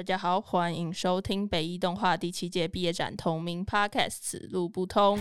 [0.00, 5.18] 大家好，欢迎收听北艺动画第七届毕业展同名 Podcast《此路不通》。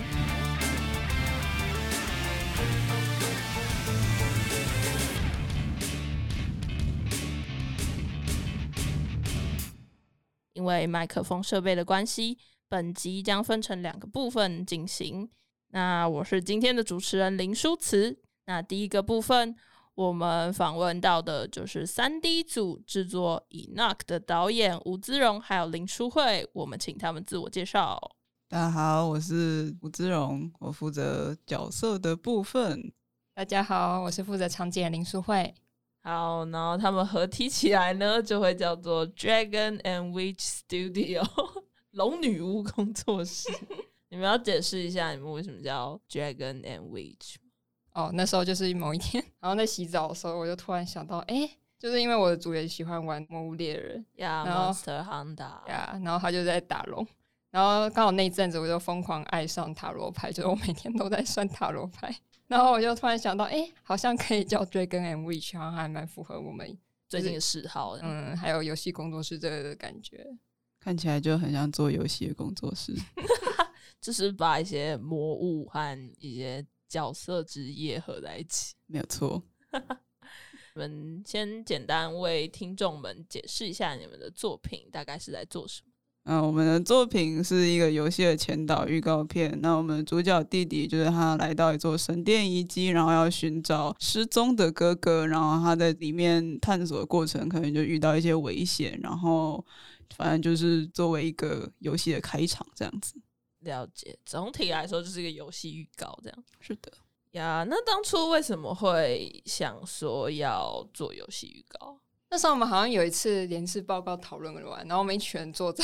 [10.54, 12.38] 因为麦克风设备的关系，
[12.70, 15.30] 本集将分成两个部分进行。
[15.72, 18.18] 那我是今天的主持人林书慈。
[18.46, 19.58] 那第一个部分。
[20.00, 23.46] 我们访问到的就是三 D 组制作
[23.76, 26.48] 《Enoch》的导演吴姿荣，还有林淑慧。
[26.54, 28.00] 我们请他们自我介绍。
[28.48, 32.94] 大家好，我是吴姿荣，我负责角色的部分。
[33.34, 35.54] 大家好，我是负责场景的林淑慧。
[36.02, 41.28] 好，然后他们合体起来呢，就会叫做 Dragon and Witch Studio
[41.92, 43.50] 龙女巫工作室。
[44.08, 47.36] 你们要解释一下，你们为什么叫 Dragon and Witch？
[47.94, 57.06] 哦，那时候就是某一天， 然后在洗澡的时候，我就突然想到，哎，就是因为我的主人喜欢玩《魔物猎人》呀，Monster Hunter 呀，然后他就在打龙，
[57.50, 62.16] 然后刚好那一阵子我就疯狂爱上塔罗牌，就是我每天都在算塔罗牌，
[62.48, 70.26] 然后我就突然想到，哎，好像可以叫 Dragon and Witch，好像还蛮符合我们最近的嗜好的，嗯，还有游戏工作室这个的感觉，
[70.80, 72.94] 看起来就很像做游戏的工作室，
[74.00, 76.66] 就是把一些魔物和一些。
[76.90, 79.42] 角色职业合在一起， 没有错。
[80.76, 85.88] 我们先简单为听众们解释一下你们的作品大概是在做什么。
[86.26, 89.58] 嗯，我们的作品是一个游戏的前导预告片。
[89.62, 95.26] 那我们主角弟弟就是他来到一座神殿遗迹，然后要寻找失踪的哥哥。
[95.26, 99.00] 然后他在里面探索的过程，可能就遇到一些危险。
[99.02, 99.66] 然后
[100.16, 103.16] 反正就是作为一个游戏的开场这样子。
[103.60, 106.92] 了解，总体来说就是一个游戏预告，这样是的
[107.32, 107.66] 呀。
[107.70, 112.00] 那当初为什么会想说要做游戏预告？
[112.30, 115.84] 那时候我们好像有一次连次报告讨论完，然后我们一群人坐在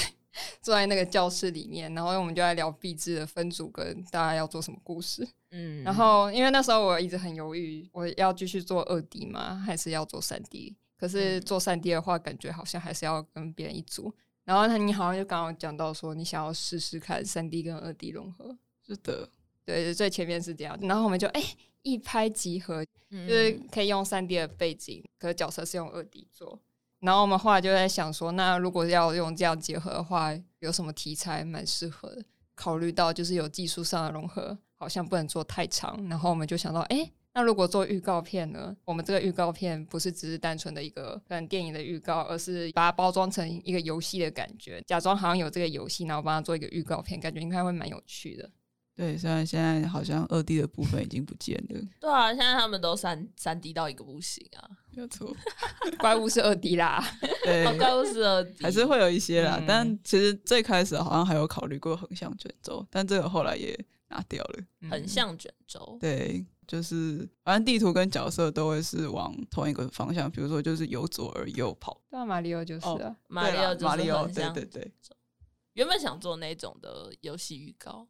[0.62, 5.28] 坐在那个教室里面，然后我们就在聊壁纸的分组跟大家要做什么故事。
[5.52, 9.56] 嗯，然后因为那时候我一直很犹豫，我要继续做二 D 吗？
[9.66, 10.76] 还是要做三 D？
[10.98, 14.14] 可是做三 D 的话，感觉好像还是要跟别人一组。
[14.46, 18.56] 然后他，你好像就刚刚讲到说，你想要试试看三 D 跟二 D 融合。
[18.86, 19.28] 是的，
[19.66, 20.78] 对，最前面是这样。
[20.82, 21.44] 然后我们就哎
[21.82, 26.60] 一拍即合，就是可以用三 D 的背景，可是角色是用二 D 做。
[27.00, 32.24] 然后我们后来就在想说，那如果要用这样结合的话，有什么题材蛮适合的？
[32.54, 36.08] 考虑到就是有技术上的融合，好像不能做太长。
[36.08, 37.12] 然后我们就想到，哎。
[37.36, 38.74] 那如果做预告片呢？
[38.86, 48.50] 我们这个预告片不是只是单纯的一个跟电影的预告，而是把它包装成一个游戏的感觉，假装好像有这个游戏，然后帮它做一个预告片，感觉应该会蛮有趣的。
[48.96, 51.82] 对，虽然现在好像二 D 的部分已经不见了。
[52.00, 54.70] 对啊，现在他们都三三 D 到一个不行啊。
[54.92, 55.36] 没有错，
[56.00, 57.04] 怪物是二 D 啦。
[57.44, 59.62] 对，怪物是二 D，还是会有一些啦。
[59.68, 64.64] 但其实最开始好像还有考虑过横向卷轴，但这个后来也拿掉了。
[64.90, 66.46] 横向卷轴，对。
[66.68, 72.02] 就是反正地图跟角色都会是往同一个方向，比如说就是由左而右跑。
[72.10, 74.92] 对啊，马里奥就是啊，马里奥马里奥，对对对。
[75.74, 78.08] 原本想做那种的游戏预告，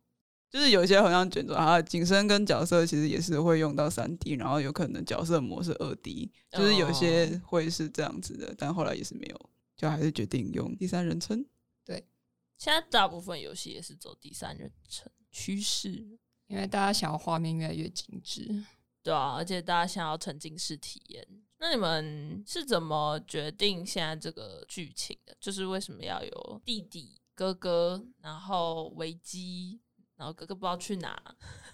[0.52, 11.44] 就是有一些好像卷轴，啊景深跟角色其实也是会用到三 D，然后有可能角色模式二 D，就是有些会是这样子的，但后来也是没有，就还是决定用第三人称。
[11.84, 12.08] 对，
[12.56, 16.20] 现在大部分游戏也是走第三人称趋势。
[16.48, 18.64] 因为大家想要画面越来越精致，
[19.02, 21.28] 对啊，而且大家想要沉浸式体验。
[21.58, 25.36] 那你们是怎么决定现在这个剧情的？
[25.40, 29.80] 就是为什么要有弟弟、哥哥，然后危机，
[30.18, 31.20] 然后哥哥不知道去哪，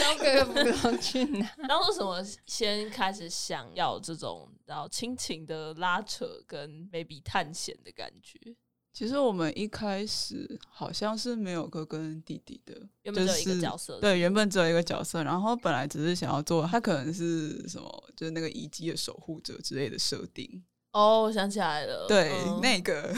[0.00, 1.54] 然后哥哥不知道去哪。
[1.68, 8.56] 然后为什么先开始想要这种然后亲情的拉扯跟 maybe 探险的感觉？
[8.96, 14.00] 其实我们一开始好像是没有哥哥跟弟弟的，原本只有一个角色。
[14.00, 20.64] 对，原本只有一个角色，然后本来只是想要做他可能是什么，就是那个遗迹的守护者之类的设定。
[20.92, 23.14] 哦，我想起来了，对，那个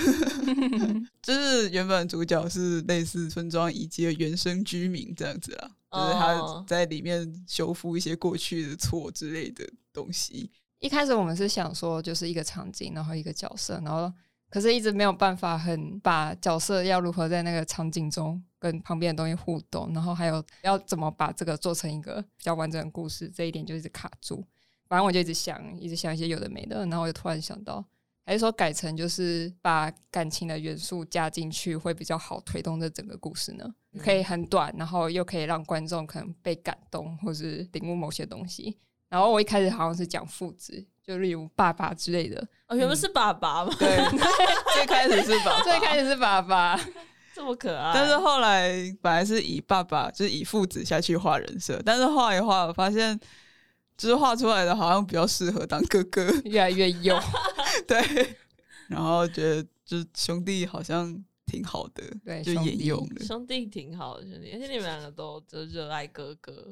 [1.23, 10.51] 就是原本主角是类似村庄遗迹的原生居民这样子啦，就是他在里面修复一些过去的错之类的东西。
[10.81, 14.13] 一开始我们是想说，就是一个场景，然后一个角色，然后。
[14.51, 24.43] 可是，一直没有办法很把角色要如何在那个场景中跟旁边的东西互动，然后还有要怎么把这个做成一个比较完整的故事，这一点就一直卡住。
[24.87, 27.85] 反正我就一直想，一直想一些有的没的，然后我就突然想到，
[28.25, 33.75] 还是说改成就是把感情的元素加进去会比较好推动这整个故事呢？
[33.99, 38.79] 可以很短，然后又可以让观众可能被感动或是领悟某些东西。
[39.11, 40.87] 然后我一开始好像是讲父子。
[41.09, 42.47] 就例如爸爸之类的。
[42.67, 43.97] 哦，原本是爸爸嘛，对，
[44.77, 46.79] 最开始是爸爸，最开始是爸爸，
[47.35, 47.93] 这么可爱。
[47.95, 53.19] 但是后来本来是以爸爸，就是以父子下去画人设，但是画一画，我发现
[53.97, 57.19] 就是画出来的好像比较适合当哥哥，越来越幼。
[57.89, 58.37] 对，
[58.89, 63.25] 然后觉得就是兄弟好像挺好的，对兄弟沿用了。
[63.25, 66.67] 兄弟挺好的兄弟，而且你们两个都就热爱哥哥。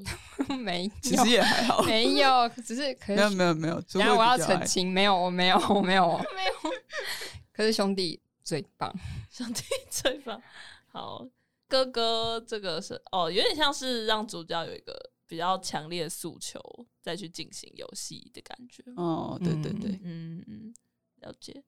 [0.62, 3.31] 没 其有实也还好，没 有，只是可没有。
[3.31, 6.52] 没有没有，只然后我要澄清，没有，我没有，我没有，我没有。
[7.52, 8.94] 可是兄弟最棒，
[9.31, 10.40] 兄弟最棒。
[10.87, 11.26] 好，
[11.67, 16.61] 哥哥这个是哦，有点像是让主角有一个比较强烈的诉求，
[17.00, 18.84] 再去进行游戏的感觉。
[18.96, 20.75] 哦，对对对，嗯嗯，
[21.20, 21.62] 了解。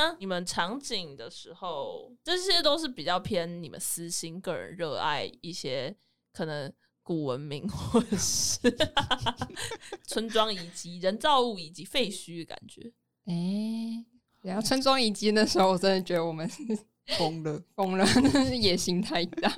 [0.00, 5.92] 那你们场景的时候，这些都是比较偏你们私心、个人热爱一些
[6.32, 6.72] 可能
[7.02, 8.60] 古文明或者是
[10.04, 12.92] 村庄以及、人造物以及废墟的感觉。
[13.24, 13.34] 哎、
[14.42, 16.48] 然后村庄遗迹那时候，我真的觉得我们
[17.16, 19.50] 疯了，疯了， 那是野心太大。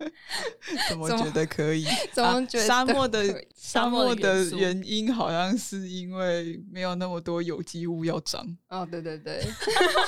[0.88, 1.84] 怎么觉得可以？
[2.12, 8.44] 怎么啊觉得沙漠的沙漠的原因好像是因为没有那么多有机物要长。
[8.68, 9.42] 哦，对对对，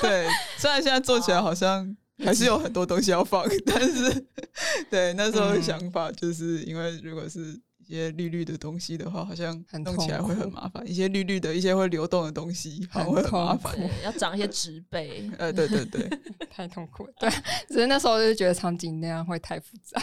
[0.01, 4.25] 对，虽然现在做起来好像还是有很多东西要放，但是
[4.89, 10.87] 对那时候的嗯想法就是因为如果是一些绿绿的东西的话，好像很弄起来会很麻烦。
[10.87, 13.89] 一些绿绿的、一些会流动的东西，好会很麻痛烦。
[14.03, 15.29] 要长一些植被。
[15.37, 16.09] 呃，对对对
[16.49, 17.13] 太痛苦了。
[17.19, 17.29] 对，
[17.67, 20.01] 只是那时候就觉得场景那样会太复杂，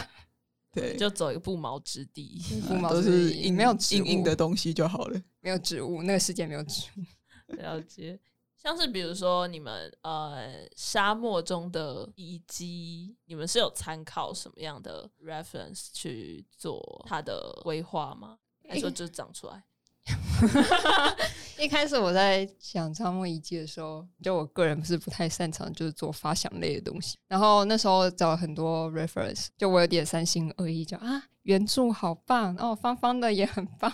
[0.73, 2.41] 对，就走一个不毛之地。
[2.67, 5.21] 不毛都之地没有植硬硬的东西就好了。
[5.39, 7.03] 没有植物，那个世界没有植物。
[7.57, 8.17] 了解，
[8.61, 18.37] 像是比如说你们呃沙漠中的遗迹，你们是有参考什么样的 reference 去做它的规划吗？
[18.69, 19.63] 还是说就长出来？
[21.59, 33.91] 一开始我在想沙漠遗迹的时候，就我个人不是不太擅长就是做发想类的东西，然后那时候找了很多 reference，就我有点三心二意，就啊原著好棒，哦方方的也很棒，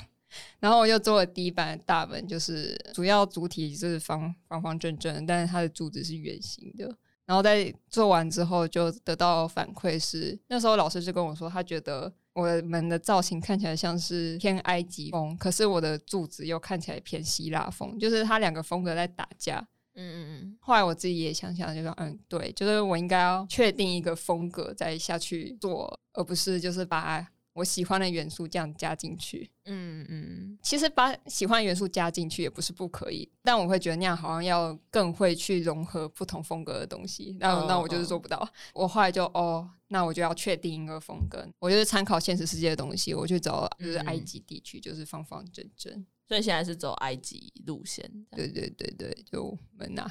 [0.60, 6.96] 然后我又做了第一版的大本，就是主要主体就是方方方正正，但是它的柱子是圆形的。
[7.26, 19.60] 然后在做完之后，就得到反馈是，那时候老师就跟我说，他觉得我们的造型看起来像是偏埃及风，可是我的柱子又看起来偏希腊风，就是它两个风格在打架。
[19.96, 27.28] 嗯嗯嗯后来我自己也想想，就说嗯，对，就是我应该要确定一个风格再下去做，而不是就是把
[27.58, 29.50] 我喜欢的元素这样加进去。
[29.66, 38.48] 嗯嗯其实把喜欢元素加进去也不是不可以，但我会觉得那样好像要更会去融合不同风格的东西，那、哦那我就是做不到。
[38.74, 46.06] 我后来就哦，那我就要确定一个风格，我就是参考现实世界的东西，我去找就是埃及地区，就是方方正正。
[46.28, 50.06] 所以现在是走埃及路线，对对对对，就门呐、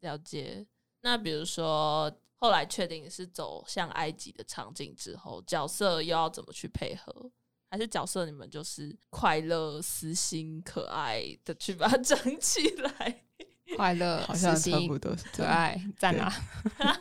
[0.00, 0.66] 了解。
[1.02, 7.30] 那比如说后来确定是走向埃及的场景之后，角色又要怎么去配合？
[7.70, 13.24] 还是角色你们就是快乐、私心、可爱的去把它 整起来？
[13.76, 15.24] 快乐、好像私心差不多是。
[15.34, 16.32] 可爱，在哪！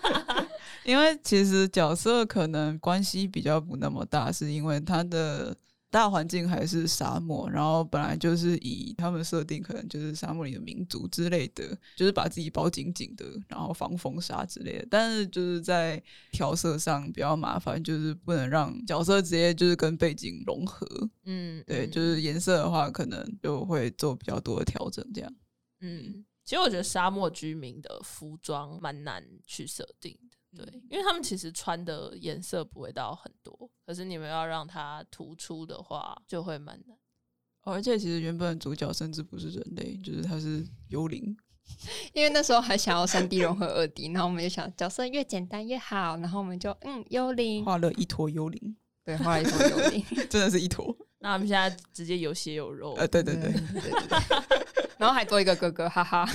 [0.83, 5.55] 因为其实角色可能关系比较不那么大，是因为他的
[5.89, 11.63] 大环境还是沙漠，然后本来就是以他们设定可能就是沙漠里的民族之类的，
[11.95, 14.87] 就是把自己包紧紧的，然后防风沙之类的。
[14.91, 16.01] 但是就是在
[16.31, 20.85] 调色上比较麻烦，就是不能让角色直接就是跟背景融合。
[21.23, 25.33] 嗯，对，嗯就是颜色的话，可能就会做比较多的调整，这样。
[25.79, 36.97] 嗯，其实我觉得沙漠居民的服装蛮难去设定的，对，因为他们其实穿的颜色不会到很多，可是你们要让它突出的话，就会蛮难。
[37.63, 41.35] 哦而且其实原本主角甚至不是人类，就是他是幽灵。
[42.13, 50.95] 因为那时候还想要三 D 融合二 D，然后我们就想角色越简单越好，然后我们就嗯幽灵，画了一坨幽灵，对，画了一坨幽灵， 真的是一坨。
[51.19, 54.65] 那我们现在直接有血有肉，呃，对对对，对对对，
[54.97, 56.25] 然后还多一个哥哥，哈哈。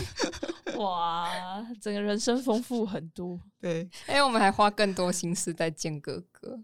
[0.81, 3.41] 哇，整个人生丰富很多。
[3.61, 6.61] 对，哎，我们还花更多心思在见哥哥，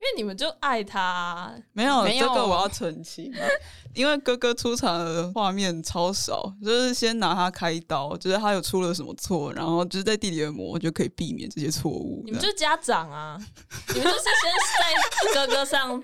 [0.00, 3.30] 因为你们就爱他，没有没有这个我要澄清，
[3.94, 12.22] 因为哥哥出场的画面超少，就是先拿他开刀，就是他有出了什么错，然后就是在弟弟的磨就可以避免这些错误。
[12.24, 13.38] 你们就是家长啊，
[13.94, 14.32] 你们就是先
[14.78, 16.02] 在哥哥上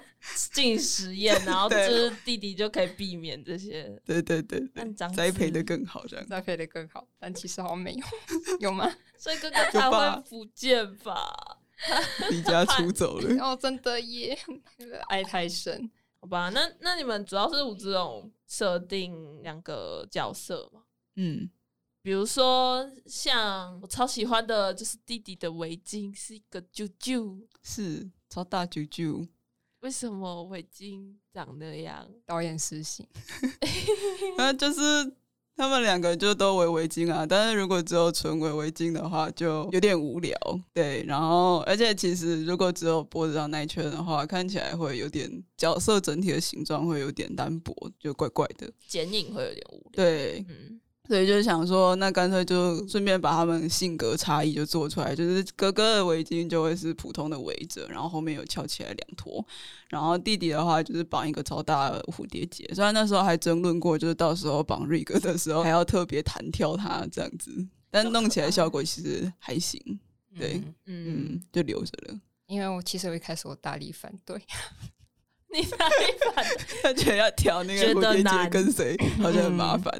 [0.52, 3.90] 进实验， 然后就是弟弟就可以避免这些。
[4.04, 6.26] 对对对对栽培的更好，这样。
[6.26, 8.04] 栽培的更好，但其实好像没有，
[8.60, 8.92] 有吗？
[9.16, 11.34] 所以哥哥才会福建吧？
[12.30, 14.38] 离家出走了， 哦，真的耶，
[15.08, 15.90] 爱太深。
[16.20, 20.82] 好吧，那那你们主要是吴志荣设定两个角色嘛？
[21.16, 21.48] 嗯，
[22.02, 29.28] 比如说像我超喜欢的就是弟弟的围巾是一个啾啾，是超大啾啾，
[29.80, 32.08] 为什么围巾长那样？
[32.24, 33.06] 导演实行，
[34.36, 34.80] 那就是
[35.56, 40.36] 他们两个就都围围巾啊，但是如果只有纯围围巾的话，就有点无聊。
[40.74, 48.70] 对，然后而且其实如果只有脖子上那一圈的话，看起来会有点角色整体的形状会有点单薄，就怪怪的。
[48.86, 49.90] 剪影会有点无聊。
[49.92, 59.44] 对，嗯，所以就是想说，那干脆就顺便把他们性格差异就做出来，就是哥哥的围巾就会是普通的围着，然后后面有翘起来两坨，
[59.88, 62.68] 然后弟弟的话就是绑一个超大的蝴蝶结。
[62.74, 67.50] 虽然那时候还争论过，就是到时候绑瑞哥的时候还要特别弹跳它这样子，
[67.90, 69.80] 但弄起来效果其实还行。
[70.38, 72.20] 对，嗯，嗯，就留着了。
[72.46, 74.40] 因为我其实我一开始我大力反对，
[75.56, 76.82] 你哪里反对？
[76.82, 79.92] 他觉得要调那个觉得蝴蝶结跟谁好像很麻烦。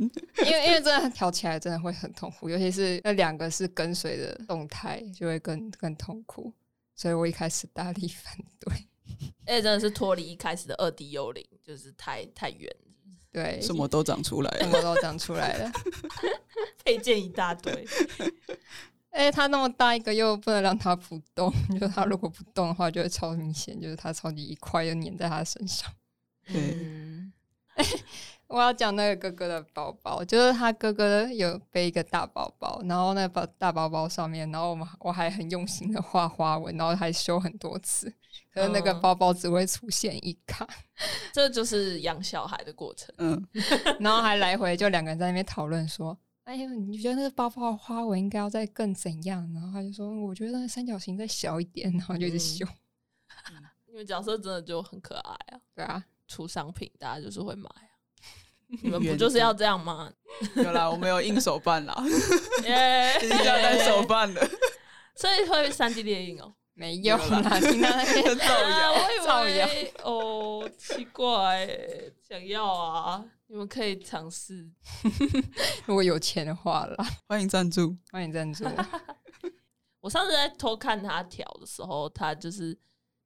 [0.45, 6.53] 因为因为真的调起来真的会很痛苦，尤其是那两个是跟随的动态，就会更更痛苦。
[6.95, 8.75] 所以我一开始大力反对。
[9.47, 12.71] 而 且真的是脱离一开始的二 D 幽灵，就是太太远，
[13.33, 14.59] 对，什么都长出来了。
[14.61, 15.73] 什么都长出来了。
[16.85, 17.87] 配件一大堆。
[19.17, 25.91] 哎、它那么大一个，又不能让它不动， 就是它如果不动的话，就会超明显，就是它超级一块就粘在它身上。
[26.47, 27.33] 对嗯
[28.49, 38.09] 我要讲那个哥哥的包包，就是他哥哥有背一个大包包，然后那个包大包包上面，然后我们我还很用心的画花纹，然后还修很多次，
[38.55, 40.65] 可是那个嗯包包只会出现一卡，
[41.33, 43.13] 这就是养小孩的过程。
[43.19, 43.49] 嗯，
[43.99, 46.17] 然后还来回就两个人在那边讨论说。
[46.47, 49.49] 哎呀，你觉得那个包包的花纹应该要再更怎样？
[49.53, 52.65] 然后他就说，我觉得那个三角形再小一点，然后就一直修。
[53.87, 57.91] 你们角色真的就很可爱啊， 对啊，出商品大家就是会买啊。
[58.83, 60.13] 你们不就是要这样吗？
[60.55, 62.05] 有啦，我们有硬手办啦，
[62.65, 64.49] 耶、已经要单手办的。
[65.17, 66.55] 所以会三 D 猎影哦。
[66.75, 71.67] 没有啦，听到那边造谣造谣以为哦，奇怪，
[72.29, 74.69] 想要啊，你们可以尝试。
[75.87, 76.97] 如果有钱的话啦，
[77.29, 77.97] 欢迎赞助。
[78.11, 78.65] 欢迎赞助。
[80.01, 82.77] 我上次在偷看他调的时候，他就是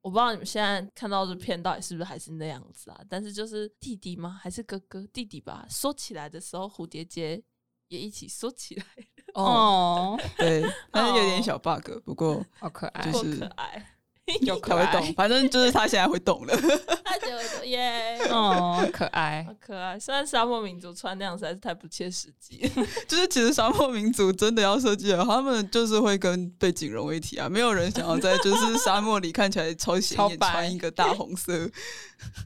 [0.01, 2.99] 我不知道你们现在看到这片到底是不是还是那样子啊？
[3.09, 4.39] 但是就是弟弟吗？
[4.41, 5.05] 还是哥哥？
[5.07, 7.43] 弟弟吧，缩起来的时候蝴蝶结
[7.87, 8.85] 也一起缩起来，
[9.33, 13.90] 哦， 对，但是有点小 bug，不过好可爱，多就是可爱！
[14.41, 16.55] 有可会动，反正就是他现在会懂了。
[17.03, 19.53] 他觉得耶，哦，可爱好。
[19.59, 19.99] 可爱。
[19.99, 22.57] 虽然沙漠民族穿那样实在是太不切实际，
[23.07, 31.69] 就是其实沙漠民族真的要设计的话，他们就是会跟背景融为一体啊，没有人想要在就是沙漠里看起来超显眼，白穿一个大红色，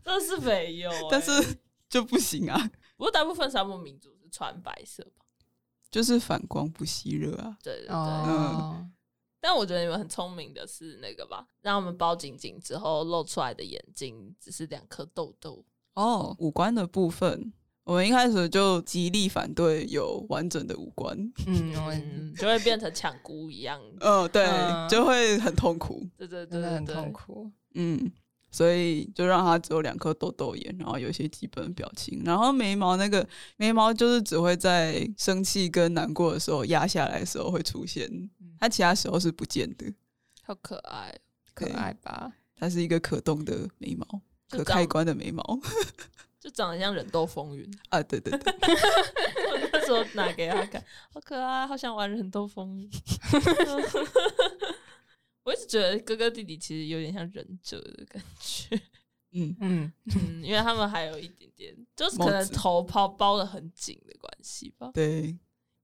[0.04, 1.02] 这是没有、欸。
[1.10, 1.32] 但是
[1.90, 5.26] 就不行啊，不过大部分沙漠民族是穿白色吧？
[5.92, 7.56] 就是反光不吸热啊。
[7.64, 7.96] 对对对。
[7.96, 8.86] 哦，
[9.48, 15.64] 但我觉得你们很聪明的是那个吧，让我们包紧紧之后露出来的眼睛只是两颗痘痘。
[15.94, 21.16] 哦，五官的部分，我们一开始就极力反对有完整的五官。
[21.46, 23.80] 嗯，嗯，就会变成抢姑一样。
[24.00, 26.04] 嗯，对，嗯就会很痛苦。
[26.18, 27.52] 对对对很痛苦。
[27.76, 28.12] 嗯，
[28.56, 38.10] 所以就让他只有两颗痘痘眼，然后有一些基本表情，然后眉毛那个眉毛就是只会在生气跟难过的时候压下来的时候会出现，
[38.58, 39.94] 它其他时候是不见的。
[40.42, 41.14] 好可爱。
[41.54, 42.32] 可爱吧？
[42.58, 45.44] 它是一个可动的眉毛，可开关的眉毛
[46.40, 47.70] 就长得像忍斗风云。
[47.90, 48.02] 啊！
[48.04, 48.54] 对对对，
[49.52, 50.82] 我那时候拿给他看，
[51.12, 52.90] 好可爱，好想玩人斗风云。
[55.46, 58.76] 我一直觉得哥哥弟弟其实有点像忍者的感觉，
[59.32, 64.92] 嗯，嗯，嗯，因为他们还有一点点，就是可能头包包的很紧的关系吧。
[64.94, 65.38] 对。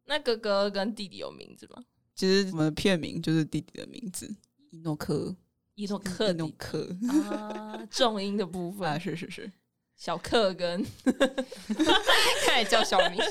[0.06, 1.84] 那哥哥跟弟弟有名字吗？
[2.16, 4.36] 其实我们的片名就是弟弟的名字，
[4.72, 5.36] 伊诺克，
[5.76, 6.98] 伊诺克伊诺弟克
[7.30, 9.52] 啊，重音的部 分啊，分，是是是。
[9.96, 13.22] 小克跟 看来叫小明。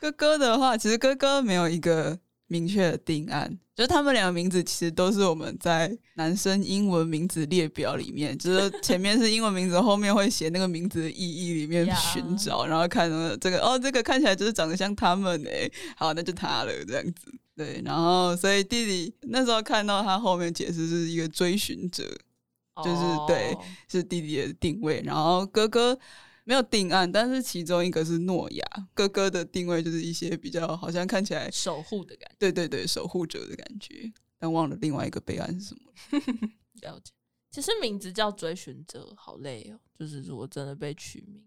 [0.00, 2.18] 哥哥的话，其实哥哥没有一个
[2.48, 17.32] 明确的定案，就是他们两个名字其实都是我们在男生英文名字列表里面，就是前面是英文名字，后面会写那个名字的意义里面 呀寻找，然后看到这个哦，这个看起来就是长得像他们诶，好，那就他了这样子。
[17.54, 22.04] 对，然后所以弟弟那时候看到他后面解释是一个追寻者，
[22.82, 23.60] 就是对哦。
[23.88, 25.98] 是弟弟的定位，然后哥哥
[26.48, 28.64] 没有定案，但是其中一个是诺亚，
[28.94, 35.92] 哥哥的定位就是一些比较好像看起来，守护的感觉对对对，守护者的感觉，但忘了另外一个备案是什么。
[36.10, 36.18] 觉，
[36.88, 37.12] 了解。
[37.50, 39.78] 其实名字叫追寻者，好累哦。
[39.94, 41.44] 就是如果真的被取名，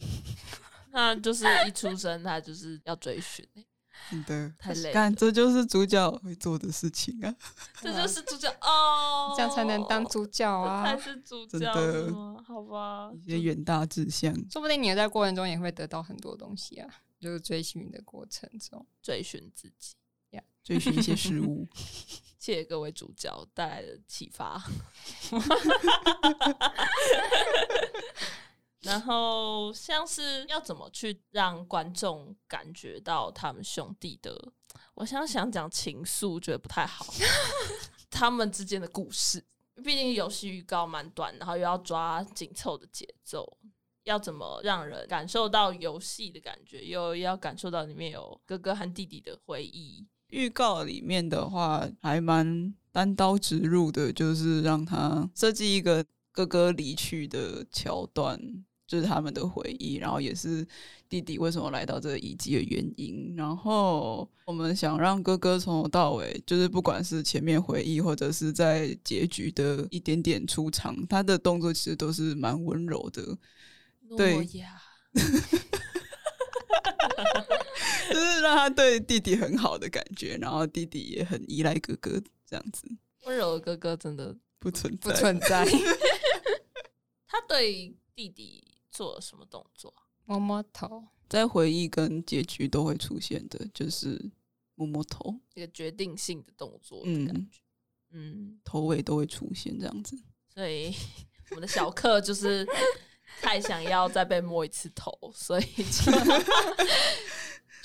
[0.92, 3.66] 那就是一出生他就是要追寻、欸，
[4.10, 7.34] 真的 太累了看，这就是主角会做的事情啊！
[7.82, 10.98] 这就是主角 哦，这样才能当主角啊才！
[10.98, 16.88] 是主角真的好吧，一些远大志向，说不定你在过程中也会得到很多东西啊，
[17.20, 18.86] 就是追寻的过程中。
[19.02, 19.94] 追寻自己，
[20.62, 21.66] 追寻一些事物。
[22.38, 24.62] 谢谢各位主角带来的启发。
[28.88, 34.52] 然后像是要怎么去让观众感觉到他们兄弟的，
[34.94, 37.06] 我想想讲情愫，觉得不太好。
[38.10, 39.44] 他们之间的故事，
[39.84, 43.58] 毕竟游戏预告蛮短，然后又要抓紧凑的节奏，
[44.04, 50.06] 要怎么让人感受到游戏的感觉，又要感受到里面有哥哥和弟弟的回忆。
[50.28, 58.38] 预告里面的话，还蛮单刀直入的，就是让他设计一个哥哥离去的桥段，
[58.88, 60.66] 就是他们的回忆，然后也是
[61.10, 63.36] 弟弟为什么来到这个遗迹的原因。
[63.36, 73.38] 然后我们想让哥哥从头到尾，就是不管是前面回忆，或者是在结局的一点点出场，他的动作其实都是蛮温柔的。
[74.16, 74.80] 对诺亚，
[78.08, 82.88] 就是让他对弟弟很好的感觉，然后弟弟也很依赖哥哥，这样子
[83.26, 85.16] 温柔的哥哥真的，不存不在。
[85.16, 85.66] 存在。
[87.28, 89.92] 他对弟弟做了什么动作？
[89.96, 90.02] 啊？
[90.24, 94.30] 摸摸头，在回忆跟结局都会出现的，就是
[94.74, 97.60] 摸摸头，一个决定性的动作的感嗯，觉。
[98.10, 100.16] 嗯，头尾都会出现这样子。
[100.54, 100.94] 所以
[101.50, 102.66] 我们的小克就是
[103.40, 106.12] 太想要再被摸一次头，所以就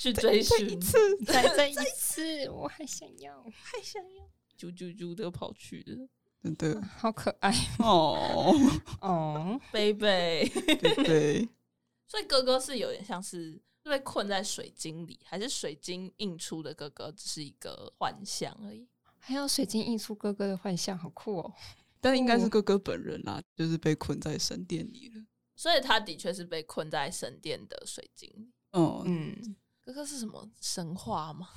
[0.00, 0.80] 去追寻，
[1.26, 4.24] 再再一次，我还想要，还想要，
[4.58, 6.08] 啾啾啾的跑去了，
[6.44, 8.52] 真的好可爱哦，
[9.00, 9.60] 哦。
[9.72, 10.46] 贝贝。
[10.48, 11.48] 对对，
[12.06, 18.86] 所以哥哥是有点像是被困在水晶里，还是水晶映出的哥哥只是一个幻象而已？
[19.18, 21.54] 还有水晶映出哥哥的幻象，好酷哦！
[22.00, 25.24] 但应该是哥哥本人啦，就是被困在神殿里了。
[25.56, 28.52] 所以他的确是被困在神殿的水晶里。
[28.72, 31.48] 哦、嗯，哥哥是什么神话吗？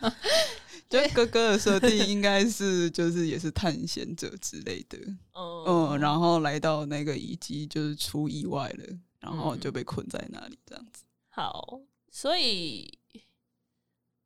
[0.88, 4.98] 就哥哥的设定应该是就是也是探险者之类的，
[5.32, 11.04] 嗯嗯，然后来到那个遗迹就是出意外了，然后嗯就被困在那里这样子。
[11.30, 11.80] 好，
[12.10, 12.98] 所以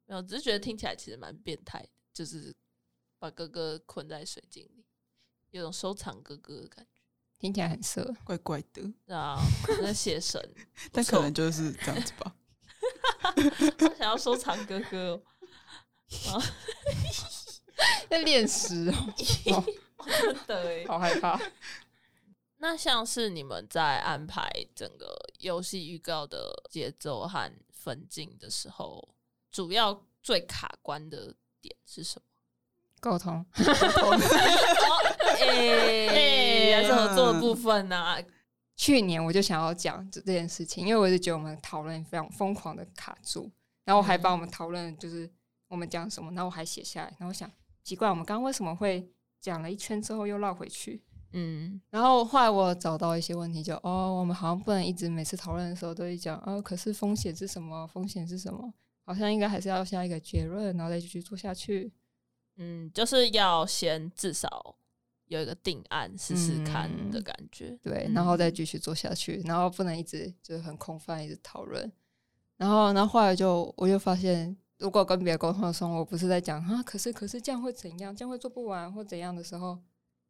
[0.07, 2.53] 没有，只是觉得听起来其实蛮变态的，就是
[3.21, 4.85] 把哥哥困在水晶里，
[5.51, 7.01] 有种收藏哥哥的感觉。
[7.39, 8.15] 听起来很色。
[8.25, 9.37] 怪怪的，对啊，
[9.81, 10.41] 在写神，
[10.93, 12.35] 但可能就是这样子吧。
[13.79, 15.23] 他想要收藏哥哥
[16.31, 16.43] 哦，
[18.11, 18.93] 在练诗
[19.53, 19.65] 哦， 哦
[20.21, 20.85] 真的哎。
[20.87, 21.41] 好害怕。
[22.59, 29.15] 那像是你们在安排整个游戏预告的节奏和分镜的时候，
[29.51, 32.23] 主要最卡关的点是什么？
[33.01, 33.45] 沟通，
[35.41, 38.17] 哎、还是合作的部分呢、
[38.77, 43.51] 去年我就想要讲这这件事情，因为我就觉得我们讨论非常疯狂的卡住，
[43.85, 45.31] 然后我还把我们讨论就是
[45.69, 47.51] 我们讲什么，然后我还写下来，然后我想
[47.83, 49.09] 奇怪，我们刚刚为什么会
[49.41, 51.03] 讲了一圈之后又绕回去？
[51.35, 57.87] 嗯然后后来我找到一些问题就，哦，我们好像不能一直每次讨论的时候都会讲，哦，可是风险是什么？
[57.87, 58.73] 风险是什么？
[59.05, 61.93] 好像应该还是要下一个结论，然后再继续做下去。
[62.57, 64.77] 嗯，就是要先至少
[65.37, 67.77] 有一个定案试试看的感觉。
[67.83, 71.91] 对，嗯然后再继续做下去，然后不能一直就是很空泛，一直讨论。
[72.57, 79.79] 然后，然后后来就我就发现，如果跟别人沟通的时候，我不是在讲啊，可是可是这样会怎样，这样会做不完或怎样的时候，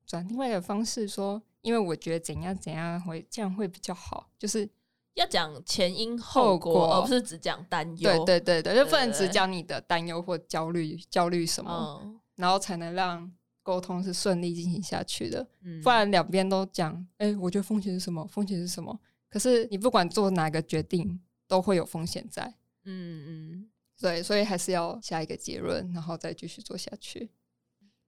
[0.06, 4.68] 转另外一个方式说，因为我觉得怎样怎样会这样会比较好，就是
[5.14, 8.24] 要讲前因后果，而不是只讲担忧。
[8.24, 13.30] 对对对对，就不能只讲你的担忧或焦虑焦虑什么，嗯然后才能让
[13.62, 15.46] 沟通是顺利进行下去的。
[15.62, 18.26] 嗯不然两边都讲，哎、我觉得风险是什么？
[18.26, 18.98] 风险是什么？
[19.28, 22.54] 可是你不管做哪个决定，都会有风险在。
[22.84, 27.30] 嗯嗯，对，所以还是要下一个结论，然后再继续做下去。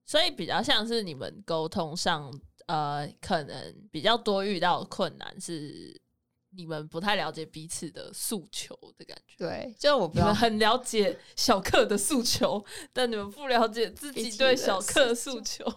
[0.05, 2.31] 所以比较像是你们沟通上，
[2.67, 5.99] 呃，可能比较多遇到的困难是
[6.57, 9.37] 你们不太了解彼此的诉求的感觉。
[9.39, 15.65] 对，就是我不要你们很了解小克的诉求，但你们不了解自己对小克的诉求。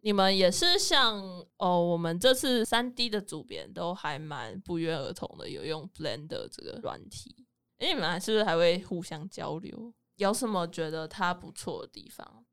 [0.00, 1.20] 你们也是像
[1.56, 7.34] 哦，我们这次三 D 的主编都还蛮不约而同的有用 Blender 这个软体，
[7.78, 9.92] 哎，你们还是不是还会互相交流？
[10.14, 12.44] 有什么觉得它不错的地方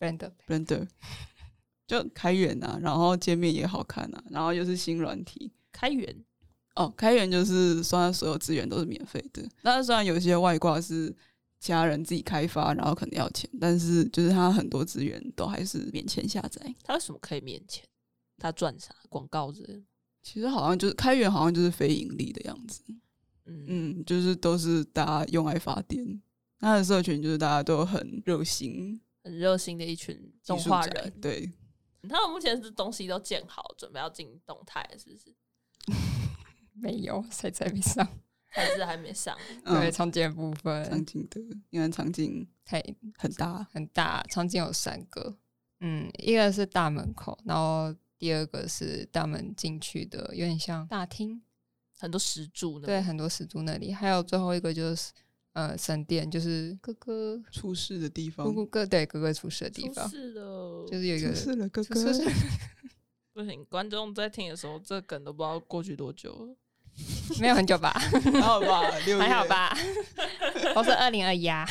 [0.00, 0.88] ？Blender Blender，
[1.90, 5.50] 就开源啊，然后界面也好看啊，然后又是新软体。
[5.72, 6.24] 开源
[6.76, 9.42] 哦，开源就是算它所有资源都是免费的。
[9.62, 11.12] 那虽然有些外挂是
[11.58, 16.72] 其他人自己开发，然后可能要钱，但是就是它很多资源都还是免钱下载。
[16.84, 17.84] 他为什么可以免钱？
[18.38, 18.94] 他赚啥？
[19.08, 19.82] 广告之类的？
[20.22, 22.84] 其实好像就是开源，好像就是非盈利的样子。
[23.46, 26.22] 嗯嗯，就是都是大家用爱发电。
[26.60, 31.12] 它的社群就是大家都很热心，很热心的一群动画人。
[31.20, 31.50] 对，
[32.08, 35.34] 他们目前是东西都建好，准备要进动态，是不是？
[36.72, 38.06] 没有，谁在没上？
[38.48, 39.36] 还是还没上？
[39.64, 42.82] 对，嗯，场景的部场分景的，因为场景太
[43.16, 45.36] 很大，很大，场景有三个，
[45.80, 51.42] 嗯，一个是大门口，然后第二个是大门进去的，有点像大厅，
[51.98, 52.86] 很多石柱呢。
[52.86, 55.12] 对，很多石柱那里，还有最后一个就是
[55.52, 62.24] 呃神殿，就是哥哥出事的地方哥，哥对哥哥出事的地出方，事了，就是有一个出事了，哥出哥，事
[63.34, 63.64] 不行。
[63.66, 66.56] 观众在听的时候，这梗都不知道过去多久了。
[67.40, 69.74] 没有很久吧，还好吧，六还好，吧，
[70.74, 71.64] 都是二零二一啊，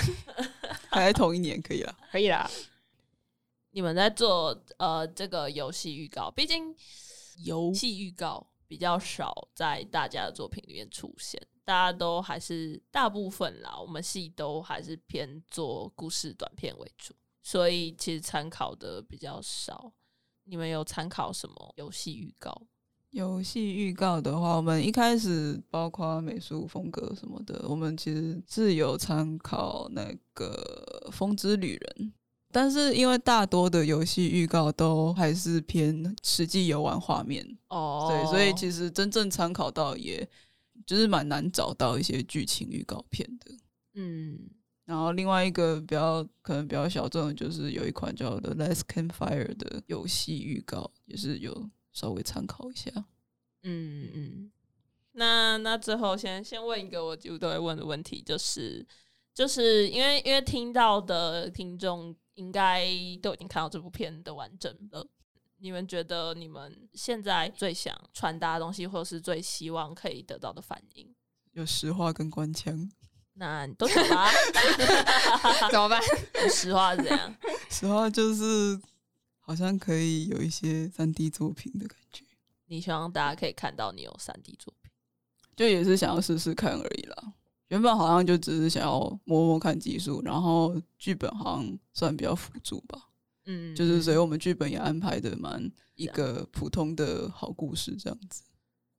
[0.89, 1.95] 还在同一年，可以了。
[2.11, 2.49] 可以啦。
[3.71, 6.73] 你们在做呃这个游戏预告，毕竟
[7.43, 11.39] 游戏预告比较少在大家的作品里面出现，
[11.69, 19.93] 大家都还是大部分啦，我们系都还是偏做故事短片为主，所以其实参考的比较少。
[20.45, 22.59] 你们有参考什么游戏预告？
[23.11, 32.07] 游戏预告的话，我们一开始包括美术风格什么的，我们其实是有参考那个《风之旅人》，
[32.51, 40.27] 但是因为大多的游戏预告都还是偏实际游玩画面，哦对，所以其实真正参考到，也
[40.89, 43.51] 就是蛮难找到一些剧情预告片的。
[43.93, 44.49] 嗯，
[44.85, 52.91] 然后另外一个比较可能比较小众的，就是有一款叫做《Last Campfire》的游戏预告，也是有稍微参考一下。
[53.61, 54.51] 嗯嗯，
[55.11, 58.83] 那那最后先先问一个我几乎都会问的问题，就是
[59.31, 62.83] 就是因为因为听到的听众应该
[63.21, 65.07] 都已经看到这部片的完整了，
[65.59, 71.13] 你们觉得你们现在最想传达的东西，或是最希望可以得到的反应？
[71.51, 72.89] 有实话跟官腔，
[73.33, 74.29] 那你都讲吧，
[75.71, 76.01] 怎么办？
[76.49, 77.35] 实话是怎样？
[77.69, 78.79] 实话就是
[79.39, 82.23] 好像可以有一些三 D 作品的感觉，
[82.67, 84.91] 你希望大家可以看到你有三 D 作品？
[85.55, 87.33] 就也是想要试试看而已啦。
[87.67, 93.08] 原本好像就只是想要摸摸看技术，然后剧本好像算比较辅助吧。
[93.51, 98.43] 嗯，就是所以我们剧本也安排的蛮一个普通的好故事这样子，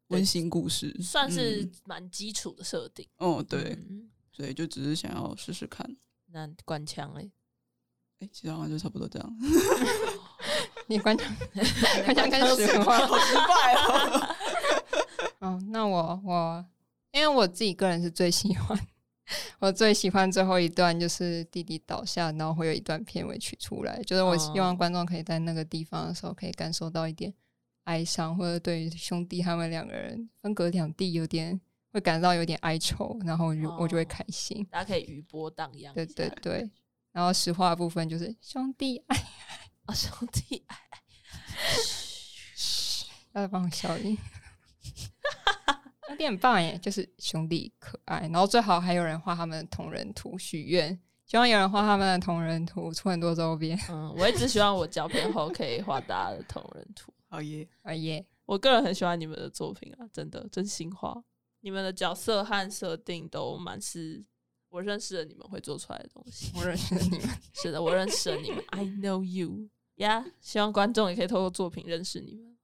[0.09, 3.07] 温馨故事，算是嗯蛮基础的设定。
[3.19, 5.97] 哦对，嗯所以就只是想要试试看。
[6.33, 7.31] 那关腔嘞？
[8.19, 9.37] 哎、其实好像就差不多这样。
[10.89, 11.33] 你关枪，
[12.05, 13.07] 关枪跟实话。
[13.07, 14.37] 好失败哦！
[15.41, 16.67] 哦，那我我，
[17.13, 18.79] 因为我自己个人是最喜欢，
[19.59, 27.33] 我最喜欢最后一段就是弟弟倒下，然后会有一段片尾曲出来，就是我希望哦观众可以在那个地方的时候可以感受到一点
[27.85, 31.61] 哀伤，或者对于兄弟他们两个人分隔两地有点
[31.93, 34.67] 会感到有点哀愁，然后我就、我就会哦开心。
[34.71, 36.07] 大家可以余波荡漾对。
[36.07, 36.71] 对对，
[37.13, 39.17] 然后实话部分就是兄弟爱，
[39.87, 40.77] 啊，兄弟，哎
[43.43, 44.17] 要帮我消音。
[46.21, 53.79] 兄弟很棒耶，就是兄弟可爱，然后最好还有人画他们的同人图许愿，希望有人画他们的同人图，出很多周边。
[53.89, 57.11] 嗯，我一直希望我胶片后可以画大家的同人图。
[57.29, 57.67] 好耶！
[57.83, 58.27] 好耶！
[58.45, 61.25] 我个人很喜欢你们的作品啊，真的真心话。
[61.61, 64.23] 你们的角色和设定都蛮是
[64.69, 66.53] 我认识的你们会做出来的东西。
[66.55, 72.59] 我认识你们， 是的，我认识了你们，I know you 呀、希望观众也可以透过作品认识你们。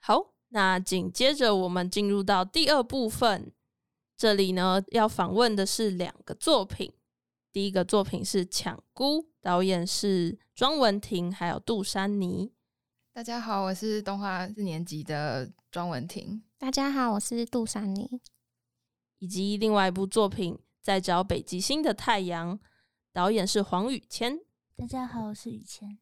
[0.00, 3.52] 好，那紧接着我们进入到第二部分，
[4.16, 6.92] 这里呢要访问的是两个作品。
[7.52, 12.52] 第一个作品是《抢姑》，导演是庄文婷还有杜珊妮。
[13.12, 16.42] 大家好，我是动画四年级的庄文婷。
[16.56, 18.20] 大家好，我是杜珊妮。
[19.18, 22.56] 以及另外一部作品《在找北极星的太阳》，
[23.12, 24.38] 导演是黄宇谦。
[24.76, 25.98] 大家好，我是宇谦。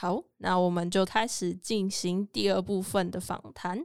[0.00, 3.84] 好，那我们就开始进行第二部分的访谈。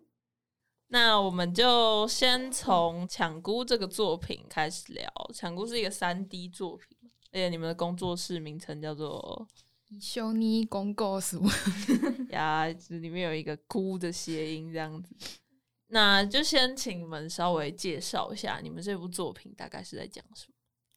[0.90, 5.04] 那我们就先从《抢姑》这个作品开始聊。
[5.34, 6.96] 《抢姑》是一个三 D 作品，
[7.32, 9.48] 而且你们的工作室名称叫做
[10.00, 11.44] 修尼公告书，
[12.30, 15.16] 呀，就是里面有一个“姑”的谐音，这样子。
[15.88, 20.54] 那就先请你们稍微介绍一下你们这部作品大概是在讲什么。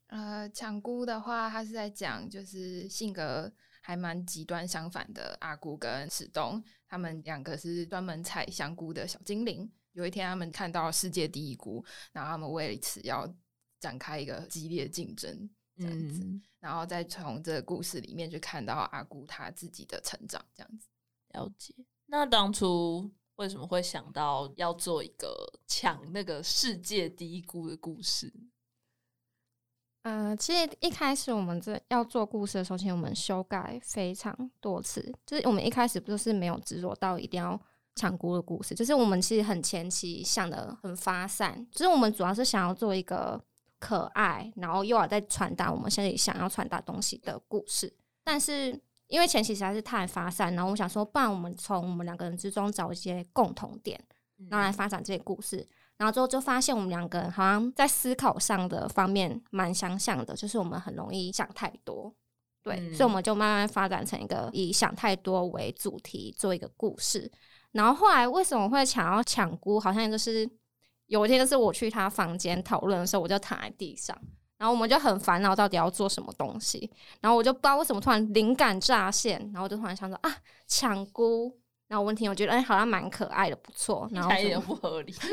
[0.08, 3.50] 呃，抢姑的话，它是在讲就是性格
[3.86, 9.70] 还蛮极端相反的阿姑跟史东，他们两个是专门采香菇的小精灵。
[9.92, 13.32] 有一天，他们看到世界第一菇，然后他们为此要
[13.78, 16.20] 展开一个激烈竞争，这样子，
[16.58, 20.88] 然后再从这个故事里面去看到阿姑她自己的成长，这样子。
[21.28, 21.72] 了解。
[22.06, 28.32] 那当初为什么会想到要做一个抢那个世界第一菇的故事？
[30.06, 35.12] 呃，其实一开始我们这要做故事的时候，其实我们修改非常多次。
[35.26, 37.60] 就是我们一开始不就是没有执着到一定要
[37.96, 43.42] 抢姑的故事，就是我们其实很前期想的很发散，就是我们主要是想要做一个
[43.80, 47.92] 可爱，然后又要在传达我们现在想要传达东西的故事。
[48.22, 54.00] 但是因为前期实在是太发散，然后我想说，不然我们从我们两个人之中找一些共同点，
[54.50, 55.68] 然后来发展这些故事。
[55.98, 62.14] 然后之后就发现我们两个人好像在思考上的方面蛮相像的，就是我们很容易想太多，
[62.62, 67.30] 对，所以我们就慢慢发展成一个以想太多为主题做一个故事。
[67.72, 69.80] 然后后来为什么会想要抢姑？
[69.80, 70.48] 好像就是
[71.06, 74.16] 有一天就是我去他房间讨论的时候，我就躺在地上，
[74.58, 76.90] 然后我们就很烦恼到底要做什么东西。
[77.20, 81.58] 然后我就不知道为什么突然灵感乍现，然后我就突然想说啊，抢菇。
[81.88, 84.08] 然后问题，我觉得哎，好像蛮可爱的，不错。
[84.10, 85.26] 然后一点不合理， 可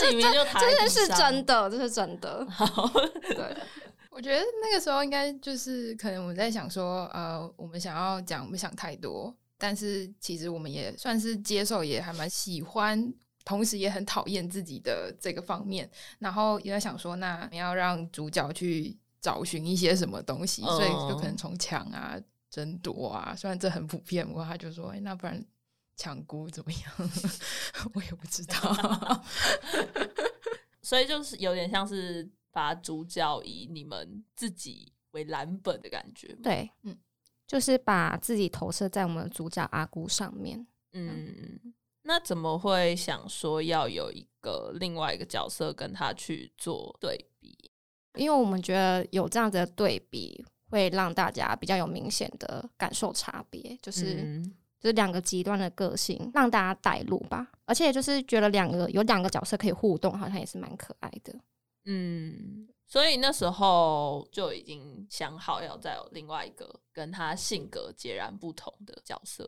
[0.00, 2.46] 是这这是真的，这是真的。
[2.48, 2.88] 好，
[3.28, 3.56] 对，
[4.10, 13.12] 我觉得那个时候应该就是可能我们在想说，呃，我们想要讲不想太多，但是其实我们也算是接受，也还蛮喜欢，
[13.44, 15.90] 同时也很讨厌自己的这个方面。
[16.18, 25.44] 然后也在想说，那要让主角去找寻一些什么东西，所以就可能从抢啊、争夺啊，虽然这很普遍，不过他就说，哎，那不然。
[25.96, 27.10] 抢姑怎么样？
[27.94, 29.24] 我也不知道，
[30.82, 36.28] 所以就是有点像是把主角以你们自己为蓝本的感觉。
[36.42, 36.96] 对，嗯，
[37.46, 40.66] 就是把自己投射在我们主角阿姑上面。
[40.92, 47.70] 嗯，那怎么会想说要有一个另外一个角色跟他去做对比？
[48.14, 54.42] 因为我们觉得有这样子的对比，会让大家比较有明显的感受差别，就是。
[54.86, 57.44] 就是两个极端的个性，让大家带入吧。
[57.64, 61.34] 而且就是觉得两个有两个角色可以互动，好像也是蛮可爱的。
[61.86, 69.44] 嗯，所以那时候就已经想好要再有另外一个跟他性格截然不同的角色。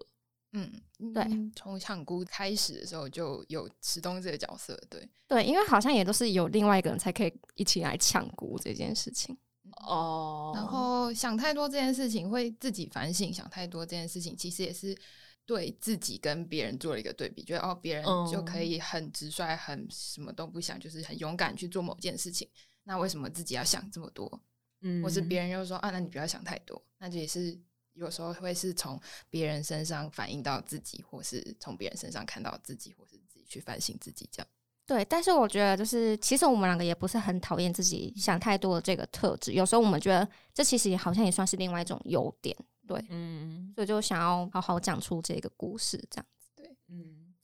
[0.53, 0.73] 嗯，
[1.15, 1.25] 对，
[1.55, 4.77] 从抢姑开始的时候就有池东这个角色。
[4.91, 9.37] 对，对，因为好像也都是有另外一个人才可以一起来抢姑这件事情。
[9.87, 14.97] 哦，然后想太多这件事情会自己反省，想太多这件事情其实也是
[15.49, 22.47] 对自己跟别人做了一个对比，觉得哦，别人就可以很直率，很什么都不想，就是很勇敢去做某件事情，
[22.85, 24.31] 那为什么自己要想这么多？
[24.83, 27.59] 嗯，或是别人又说啊，那你不要想太多，那这也是
[27.95, 34.47] 有时候会是从别人身上反映到自己，或是从别人身上看到自己，或是自己去反省自己这样。
[34.85, 39.53] 对，但是我觉得就是，其实我们两个也不是很讨厌自己想太多的这个特质。
[39.53, 42.55] 有时候我们觉得这其实也好像也算是另外一种优点。
[42.89, 46.51] 对，嗯，所以就想要好好讲出这个故事，这样子。
[46.57, 47.35] 对，嗯，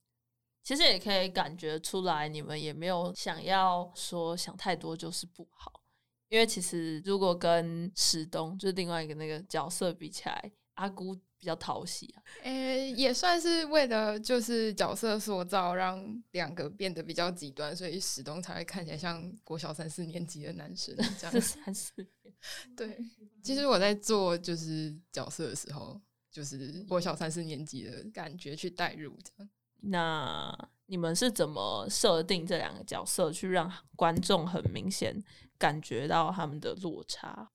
[0.62, 5.82] 其实也可以感觉出来，你们也没有想要说想太多就是不好。
[6.28, 11.16] 因为其实如果跟石东就是另外一个那个角色比起来，阿姑。
[11.44, 21.32] 比较讨喜啊，诶，也算是为了就是角色塑造，让两个变得比较极端，所以史东才会看起来像国小三四年级的男生这样。
[21.38, 22.34] 三四年，
[22.74, 22.98] 对。
[23.42, 29.50] 其实我在做就是角色的时候，就是国小三四年级的感觉去代入这样。
[29.82, 30.50] 那
[30.86, 35.14] 你们是怎么设定这两个角色，去让观众很明显
[35.58, 37.50] 感觉到他们的落差？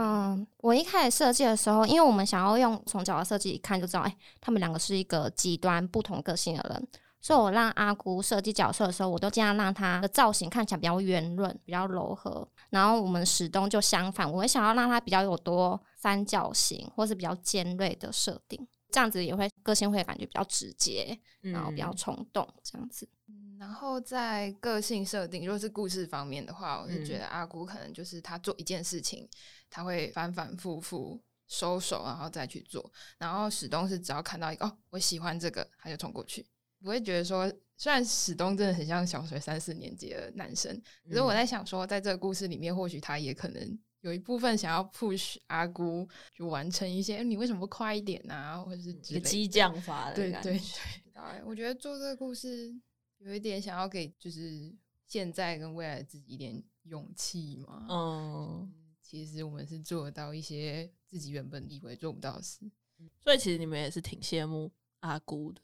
[0.00, 6.88] 嗯，我一开始设计的时候，因为我们想要用从角色设计一看就知道，哎，他们两个是一个极端不同个性的人，
[7.20, 12.48] 所以我让阿姑设计角色的时候，我都尽量让他的造型看起来比较圆润、比较柔和。
[12.70, 23.08] 然后我们史东就相反，我会想要让他比较有多三角形，或是比较尖锐的设定，这样子也会个性会感觉比较直接，然后比较冲动这样子。
[23.58, 29.28] 然后在个性设定，如果是故事方面的话，我是觉得阿姑可能就是他做一件事情。
[29.70, 32.90] 他会反反复复收手，然后再去做。
[33.18, 36.46] 然后史东是只要看到一个哦，我喜欢这个，他就冲过去。
[36.82, 47.22] 不会觉得说，虽然史东真的很像小学三四年级的男生，可是我在想说，在这个故事里面，或许他也可能有一部分想要 push 阿姑，就完成一些。
[47.22, 48.56] 你为什么不快一点啊？
[48.56, 50.60] 或者是激将法的对对对。
[51.44, 52.72] 我觉得做这个故事
[53.18, 54.74] 有一点想要给就是
[55.06, 57.86] 现在跟未来自己一点勇气嘛。
[57.88, 62.70] 嗯，其实我们是做得到一些自己原本以为做不到的事，
[63.20, 65.62] 所以其实你们也是挺羡慕阿姑的，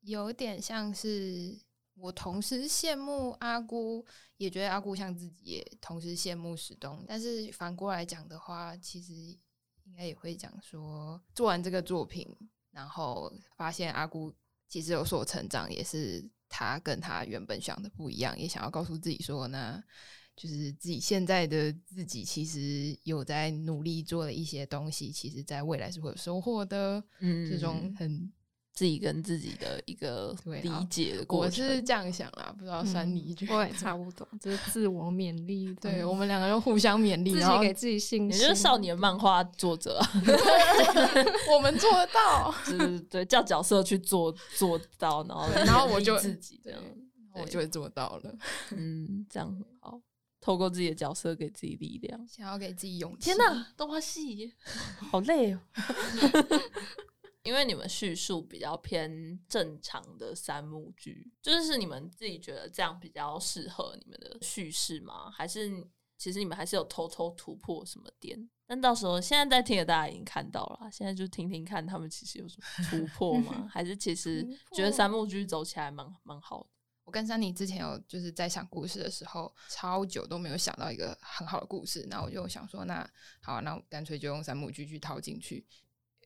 [0.00, 1.58] 有点像是
[1.94, 4.04] 我同时羡慕阿姑，
[4.36, 7.04] 也觉得阿姑像自己，也同时羡慕史东。
[7.06, 9.12] 但是反过来讲的话，其实
[9.84, 12.26] 应该也会讲说，做完这个作品，
[12.70, 14.32] 然后发现阿姑
[14.68, 19.82] 其实有所成长，也是他跟他原本想的不一样，也想要告诉自己说，那
[20.36, 27.02] 就是自己现在的自己其实有在努力做了一些东西，其实在未来是会有收获的。
[27.18, 28.32] 嗯，这种很
[28.78, 31.76] 自己跟自己的一个理解的过程我程。
[31.76, 38.28] 是这样想啦，不知道山里觉得我也差不多，就是自我勉励，对我们两个人互相勉励，自然后己给自己信心。
[38.28, 40.10] 你就是少年漫画作者啊，
[41.52, 46.80] 我们做得到， 就是对叫角色去做做到，然后然后我就自己这样，
[47.34, 48.32] 我就会做到了。
[48.70, 50.00] 嗯，这样很好。
[50.40, 52.26] 透过自己的角色给自己力量。
[52.28, 53.24] 想要给自己勇气。
[53.24, 54.54] 天哪，动画系
[55.10, 55.58] 好累哦。
[57.42, 65.30] 因为你们叙述比较偏正常的三幕剧，就是你们自己觉得这样比较适合你们的叙事吗？
[65.30, 65.70] 还是
[66.16, 68.50] 其实你们还是有偷偷突破什么点？
[68.66, 73.66] 但到时候现在在听的大家已经看到了，现在就听听看他们其实有什么突破吗？
[73.72, 76.68] 还是其实觉得三幕剧走起来蛮蛮好的？
[77.04, 83.08] 我跟珊妮之前有就是在想故事的时候，超久都没有想到一个很好的故事，那我就想说，那
[83.40, 85.66] 好啊、那我干脆就用三幕剧去套进去。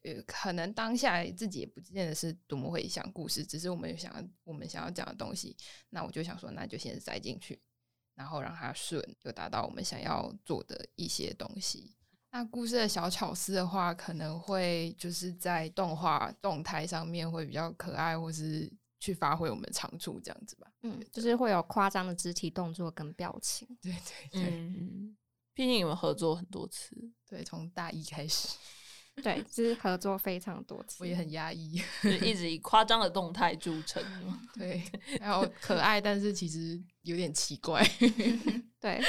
[0.05, 5.57] 呃，可能当下自己也不见得是多么会想故事，只是我们有想要我们想要讲的东西，
[5.91, 7.61] 那我就想说，那就先塞进去，
[8.15, 11.95] 然后让它顺，就达到我们想要做的一些东西。
[12.35, 20.67] 那故事的小巧思的话，可能会就是在动画动态上面会比较可爱，或是去发挥我们的长处这样子吧。
[20.81, 23.69] 嗯，就是会有夸张的肢体动作跟表情。
[23.83, 25.15] 对对对、嗯，
[25.53, 26.97] 毕竟你们合作很多次，
[27.29, 28.49] 对，从大一开始，
[29.17, 30.97] 对，就是合作非常多次。
[31.01, 31.81] 我也很压抑。
[32.03, 34.03] 就一直以夸张的动态著称。
[34.55, 34.83] 对，
[35.21, 37.87] 然后可爱，但是其实有点奇怪。
[38.81, 39.01] 对，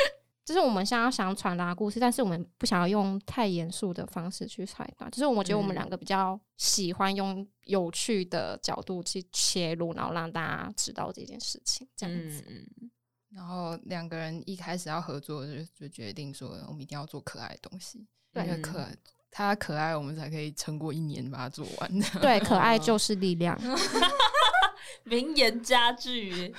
[0.43, 5.09] 就是我们想要想传达故事，但是我们不想要用太严肃的方式去传达。
[5.09, 12.43] 就是我觉得我们两个比较喜欢用有趣的角度去切入，然后让大家知道这件事情，这样子。
[12.49, 12.91] 嗯嗯，
[13.29, 18.85] 然后两个人一开始要合作，就就决定说我们一定要做可爱的东西，对因为可
[19.33, 21.99] 他可爱，我们才可以撑过一年把它做完。
[22.21, 23.59] 对，可爱就是力量。
[25.03, 26.53] 名言佳句。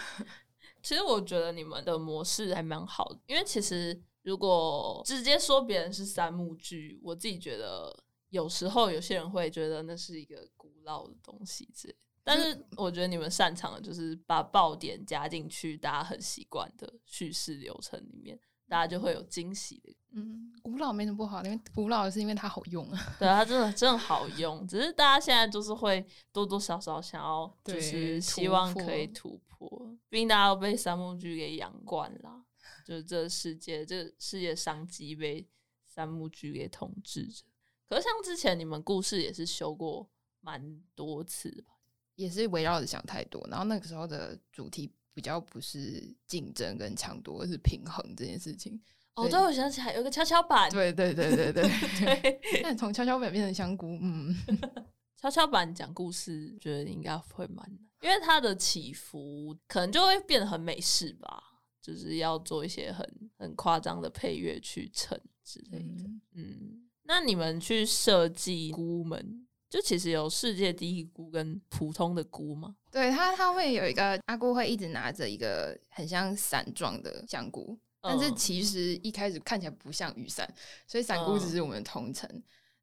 [0.82, 11.96] 其实我觉得你们的模式还蛮好的，因为其实如果直接说别人是三幕剧，我自己觉得有时候有些人会觉得那是一个古老的东西之类。
[12.22, 22.98] 但是我觉得你们擅长的就是把爆点加进去，大家很习惯的叙事流程里面，大家就会有惊喜的嗯，古老没什么不好，因为古老是因为它好用啊。
[23.18, 29.96] 对，它真的真的好用，只是大家现在就是会多多少少想要，就是希望可以突破。
[30.08, 32.44] 毕竟大家都被三幕剧给养惯了，
[32.84, 35.48] 就是这个世界，这世界商机被
[35.84, 37.44] 三幕剧给统治着。
[37.88, 40.08] 可是像之前你们故事也是修过
[40.40, 41.74] 蛮多次吧？
[42.14, 48.78] 也是围绕着想太多，然后那个时候的主题比较不是竞争跟抢夺，而是平衡这件事情。
[49.14, 54.36] 哦，对对，我想起来有一个跷跷板，对对对对 对对，但从跷跷板变成香菇，嗯，
[55.16, 61.40] 跷跷板讲故事，觉得应该会蛮难，因为它的起伏可能就会变得很美式吧，
[61.80, 66.02] 就是要做一些很很夸张的配乐去衬之类的。
[66.02, 69.43] 嗯嗯，那你们去设计菇们，
[69.74, 72.76] 就其实有世界第一菇跟普通的菇吗？
[72.92, 80.48] 对它它会有一个阿姑会一直拿着一个很像伞状的香菇，但是嗯其实一开始看起来不像雨伞，
[80.86, 82.30] 所以伞菇只是我们的同层。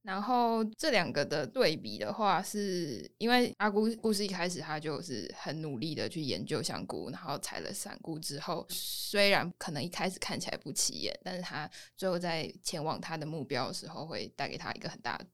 [0.01, 15.25] 然后这两个的对比的话，是因为阿姑故事一开始他就是很努力的去研究香菇，然后采了伞菇之后，虽然可能一开始看起来不起眼，但是他最后在前往他的目标的时候，会带给他一个很大的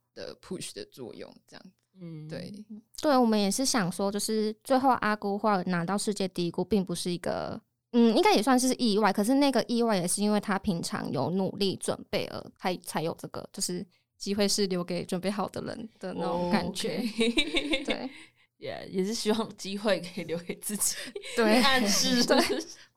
[0.41, 1.33] push 的作用。
[1.47, 1.65] 这样
[1.99, 2.53] 嗯，对，
[3.01, 7.59] 对，我们也是想说，就是最后阿姑或拿到世界第一菇，并不是一个，
[7.93, 9.11] 嗯，应该也算是意外。
[9.11, 13.83] 可是那个意外也是因为他平常有努力准备而才才有这个，就是
[14.15, 16.97] 机会是留给准备好的人的那种感觉。
[16.99, 18.09] 对， 对，
[18.57, 20.95] 也也是希望机会可以留给自己，
[21.35, 22.37] 对暗示对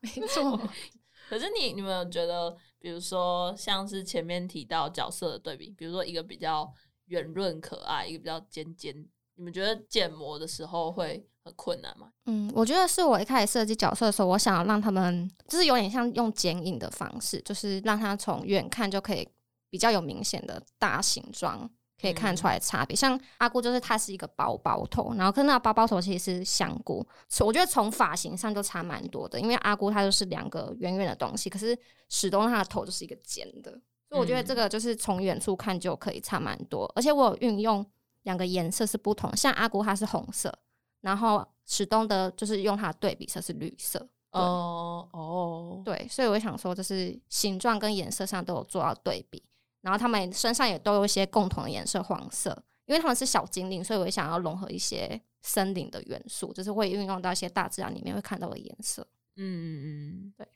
[0.01, 0.59] 没错。
[1.27, 6.71] 可是你你们有觉得，比如说像是前面提到角色的对比，比如说一个比较
[7.11, 8.95] 圆润可爱，一个比较尖尖，
[9.35, 12.11] 你你们觉得建模的时候会很困难吗？
[12.25, 19.27] 嗯，我觉得是我一开始设计角色的时候，我想要让他们就是有点像用剪影的方式，就是让他从远看就可以
[19.69, 21.67] 比较有明显的大形状，
[21.99, 22.95] 可以看出来差别。
[22.95, 27.03] 像阿姑就是它是一个包包头，然后跟那个包包头其实是香菇，
[27.39, 29.39] 我觉得从发型上就差蛮多的。
[29.39, 31.75] 因为阿姑她就是两个圆圆的东西，可是
[32.09, 33.81] 始终她的头就是一个尖的，
[34.11, 36.85] 所以我觉得这个就是从远处看就可以差蛮多。
[36.95, 37.83] 而且我有运用
[38.23, 40.53] 两个颜色是不同，像阿古它是红色。
[40.99, 43.97] 然后史东的就是用它的对比色是绿色，
[44.33, 49.41] 哦哦，对，所以我想说，就是形状跟颜色上都有做到对比，
[49.81, 52.51] 然后他们身上也都有一些共同的颜色，黄色，
[52.85, 59.01] 因为他们是小精灵，所以我想要融合一些森林的元素，就是会运用到一些大自然里面会看到的颜色。
[59.37, 60.47] 嗯嗯嗯，对。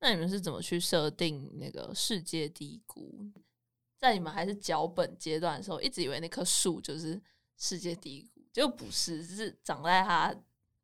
[0.00, 3.30] 那你们是怎么去设定那个世界低谷？
[3.98, 7.20] 在你们还是脚本阶段的时候，一直以为那棵树就是
[7.56, 8.40] 世界低谷。
[8.52, 10.34] 就不是，是长在它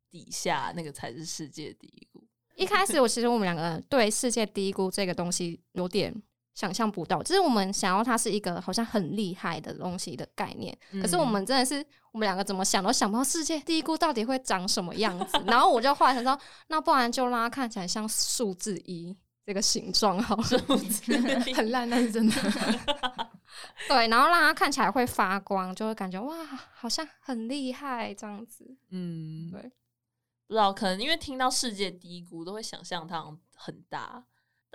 [0.09, 2.25] 底下那个才是世界第一谷。
[2.55, 6.14] 一开始，我其实我们两个对世界第一谷这个东西有点
[6.57, 10.77] 想象不到，就是我们想要它是一个好像很厉害的东西的概念。
[11.03, 15.39] 可是我们真的是，我们两个怎么想都想不到世界第一谷到底会长什么样子。
[15.47, 16.37] 然后我就后来想说，
[16.69, 20.43] 那不然就让它看起来像数字一这个形状好了，
[21.55, 22.35] 很烂，但是真的。
[23.87, 26.35] 对，然后让它看起来会发光，就会感觉哇，
[26.73, 28.77] 好像很厉害这样子。
[28.91, 29.61] 嗯，对，
[30.47, 33.23] 不知道可能因为听到世界低谷都会想象它
[33.55, 34.25] 很大，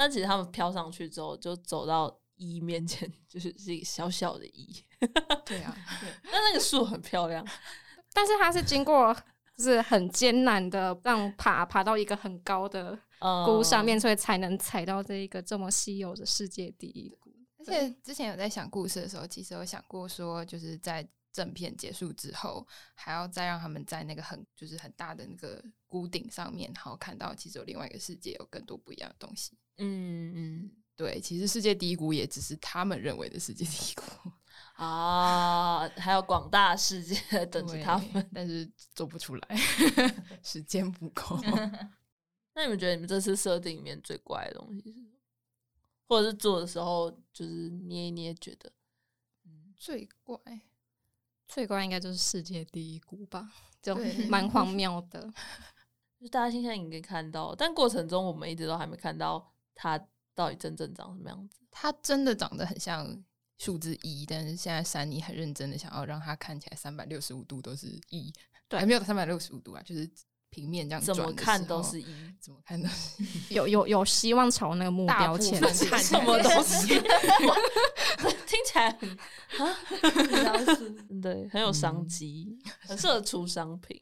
[0.01, 4.83] 但其实他们飘上去之后，就走到一面前， 就是是一个小小的一。
[5.45, 5.77] 对啊，
[6.23, 7.47] 但那个树很漂亮，
[8.11, 9.15] 但是它是经过
[9.55, 12.97] 就是很艰难的让爬爬到一个很高的
[13.45, 17.31] 谷上面，所以才能踩到这一个这么稀有的世界第一谷。
[17.59, 29.57] 而且之前有在想故事的时候，其实有想过说，就是在正片结束之后，还要再让他们在那个很就是很大的那个屋顶上面，然后看到其实有另外一个世界，有更多不一样的东西。
[29.77, 34.03] 嗯嗯，对，其实世界第一谷也只是他们认为的世界第一谷
[34.75, 39.55] 啊，还有广大世界等着他们，但是做不出来，
[40.43, 41.39] 时间不够。
[42.53, 45.11] 那你们觉得你们这次设定里面最怪的东西是？
[46.07, 48.71] 或者是做的时候，就是捏一捏，觉得
[49.45, 50.37] 嗯最怪，
[51.47, 53.49] 最怪应该就是世界第一股吧，
[53.81, 53.95] 就
[54.27, 55.31] 蛮荒谬的。
[56.19, 59.99] 就大家现在已经看到，但过程中我们一直都还没看到它
[60.33, 61.59] 到底真正长什么样子。
[61.71, 63.23] 它真的长得很像
[63.57, 68.33] 数字一，但是现在山妮很认真的想要让它看起来三百六十五度都是一，
[68.67, 70.09] 对，还没有三百六十五度啊，就是。
[70.53, 72.05] 平面这样怎么看都是一，
[72.37, 73.23] 怎么看都是
[73.55, 75.87] 有有有希望朝那个目标前进。
[75.97, 76.87] 什么东西？
[78.45, 79.09] 听起来很
[79.65, 79.77] 啊，
[81.23, 83.97] 对，很有商机，很适合出商品。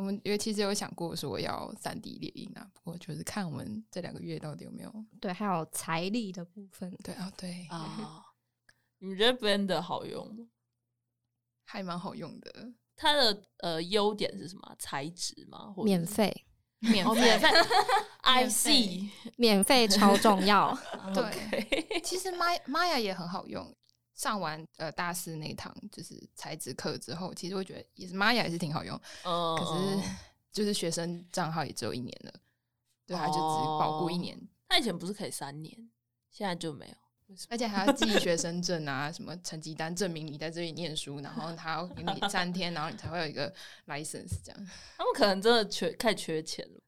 [0.00, 4.90] 我们因为其实有想过说要三 D 猎鹰啊，不过就是看我们这两个月到底有没有
[5.20, 6.90] 对，还有财力的部分。
[7.04, 8.24] 对啊，对啊，
[9.00, 10.46] 你觉得 Blender 好用吗？
[11.66, 12.72] 还蛮好用的。
[12.96, 14.74] 它的呃优点是什么？
[14.78, 15.74] 材质吗？
[15.84, 16.46] 免费，
[16.78, 17.48] 免 免费
[18.22, 20.74] ，I C，免费超重要。
[21.12, 23.76] 对，其实 My Maya 也很好用。
[24.20, 28.94] 上完呃大四那堂就是材质课之后，其实我觉得也是 Maya 也是挺好用。
[29.22, 30.08] 可是
[30.52, 32.34] 就是学生账号也只有一年了，
[33.06, 34.38] 对，他就只保护一年。
[34.68, 35.74] 他以前不是可以三年，
[36.30, 36.94] 现在就没有。
[37.48, 43.50] 而且还要寄学生证啊，什么成绩单证明你在这里念书，然后他要给你三 天，然后你才会有一个
[43.86, 44.66] license 这样。
[44.98, 46.80] 他们可能真的缺太缺钱了。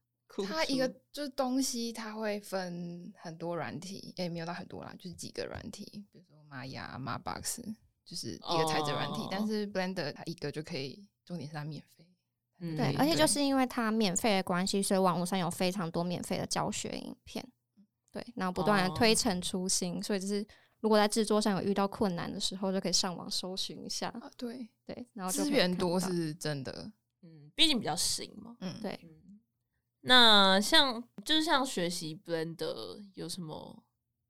[0.49, 7.63] 他一个就是东西，他会分很多软体，也没有到很多啦，就是几个软体，比如说玛雅、玛 box，
[8.05, 9.27] 就是一个材质软体。
[9.31, 12.07] 但是 Blender 它一个就可以，重点是它免费。
[12.77, 17.43] 对，而且就是因为它免费的关系，所以网络上有非常多免费的教学影片。
[18.11, 20.47] 对，然后不断的推陈出新，所以就是
[20.81, 24.13] 如果在制作上有遇到困难的时候，就可以上网搜寻一下。
[24.37, 26.93] 对对，然后资源多是真的，
[27.23, 28.55] 嗯，毕竟比较新嘛。
[28.61, 29.01] 嗯，对。
[30.03, 33.83] 那像就是像学习 Blender 有什么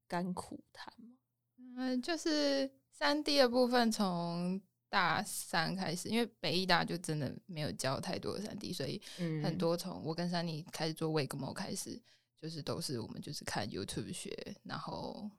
[0.07, 1.17] 甘苦谈吗？
[1.77, 9.01] 嗯，就是三 D 的部分从大三开始，因为北艺大就真的没有教太多的三 D，所以
[9.43, 12.01] 很多从我跟珊妮开始做 Wigmo 开始。
[12.43, 15.31] 就是都是我们就是看 YouTube 学，然后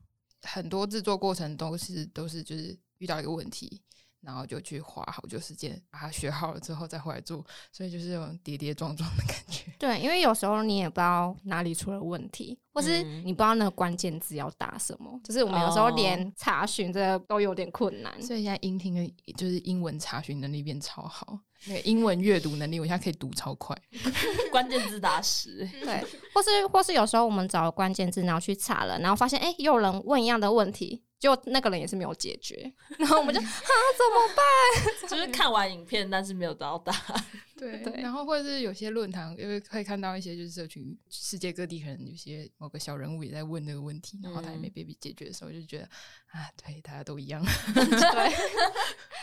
[0.44, 3.82] 很多制作过程都是都是就是遇到一个问题，
[4.24, 9.72] 然后就去花好久时间把它学好了之后再回来做，所以就是有种跌跌撞撞的感觉。
[9.78, 18.14] 对，因为有时候你也不知道哪里出了问题，或是嗯你不知道那个关键字要打什么，就是我们有时候哦连查询这个都有点困难。
[18.22, 23.78] 所以现在英听的就是英文查询能力变超好，那个英文阅读能力我现在可以读超快。
[24.52, 26.02] 关键字打十， 对，
[26.34, 32.70] 或是或是有时候我们找了关键字，然后去查了，然后发现哎、诶又有人问一样的问题，就那个人也是没有解决，
[33.00, 35.10] 然后我们就 啊怎么办？
[35.10, 37.26] 就是看完影片，但是没有得到答案。
[37.56, 38.02] 对对。
[38.02, 45.86] 然后或者是有些论坛，因为可以看到一些就是社群世界各地可能有些某个小人物也在问这个问题，然后他也没被解决的时候，就觉得
[46.32, 47.42] 啊，对，大家都一样。
[47.74, 48.34] 对。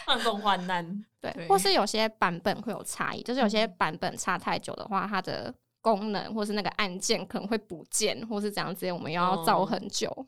[0.07, 1.49] 患共患难，对，对。
[1.49, 10.27] 或是有些版本会有差异，就是有些版本差太久的话，它的功能或是那个按键可能会不见，或是怎样子，我们又要找哦很久。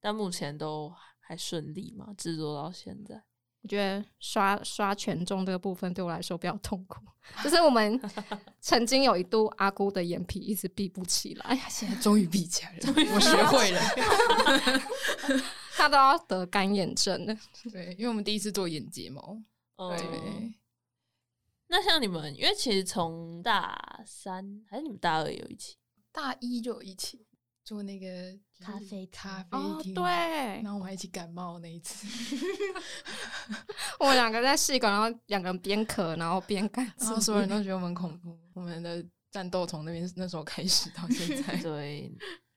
[0.00, 3.22] 但目前都还顺利嘛，制作到现在。
[3.60, 7.00] 我觉得刷刷权重这个部分对我来说比较痛苦，
[7.42, 8.00] 就是我们
[8.62, 12.80] 曾经有一度阿姑的眼皮一直闭不起来，哎呀现在终于闭起来了，
[13.12, 15.42] 我学会了。
[15.76, 17.36] 她都要得干眼症了。
[17.72, 19.36] 对，因为我们第一次做眼睫毛，
[19.76, 20.52] 嗯对，
[21.66, 25.76] 那像你们，因为其实从大三还是你们大二有一起，
[26.12, 27.26] 大一就有一起
[27.68, 28.06] 做那个
[28.54, 32.06] 就是咖啡厅咖啡哦，厅，对，然后我们还一起感冒那一次，
[34.00, 38.38] 我们两个在试管，然后两个人边咳然后边干然后所有人都 觉得我们恐怖。
[38.54, 42.10] 我们的战斗从那边那时候开始到现在， 对，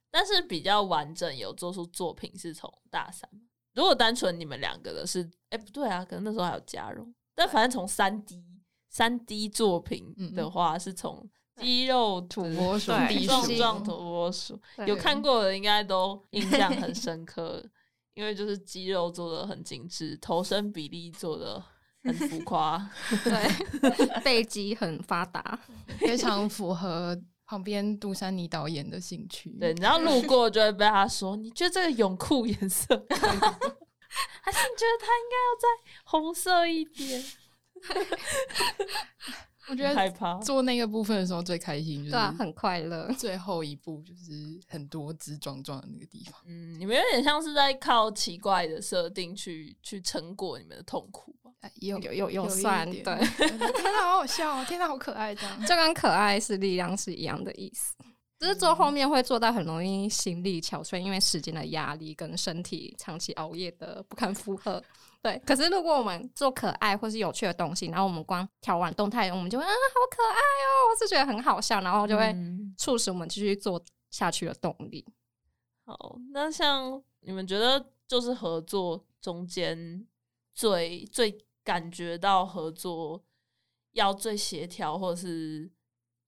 [0.09, 3.29] 但是比较完整有做出作品是从大三。
[3.73, 8.41] 如果单纯你们两个的是，哎、不对啊，可能那时候还有加入，但反正从三 D
[8.89, 12.91] 三 D 作品的话，是从肌肉土的拨鼠、
[13.25, 17.63] 壮壮土拨鼠，有看过的应该都印象很深刻，
[18.15, 21.63] 因为就是肌肉做的很精致，头身比例做的
[22.03, 22.89] 很浮夸。
[23.23, 25.59] 对，背肌很发达，
[25.99, 29.49] 非常符合旁边杜珊妮导演的兴趣。
[29.59, 32.87] 对，然后路过就会被他说，你觉得这个泳裤颜色
[34.43, 35.67] 还是你觉得它应该要再
[36.05, 37.23] 红色一点？
[39.67, 40.37] 我觉得害怕。
[40.39, 43.11] 做那个部分的时候最开心，就对很快乐。
[43.17, 46.41] 最后一步，就是很多枝壮壮的那个地方。
[46.45, 51.51] 嗯，你们有点像是在靠奇怪的设定去去撑过你们的痛苦吧？
[51.61, 54.65] 哎有有有有算对 天哪，好好笑哦！
[54.67, 55.61] 天哪，好可爱，这样。
[55.65, 57.93] 就跟可爱是力量是一样的意思，
[58.39, 64.83] 只是做后面会做到很容易心力憔悴，因为时间的压力跟身体长期熬夜的不堪负荷。
[65.21, 75.05] 对，可是如果我们做可爱或是有趣的东西，然后我们光调完动态，我们就会啊好可爱哦，我是觉得很好笑，然后就会嗯促使我们继续做下去的动力。
[75.85, 80.07] 好，那像你们觉得就是合作中间
[80.55, 83.23] 最最感觉到合作
[83.91, 85.71] 要最协调，或者是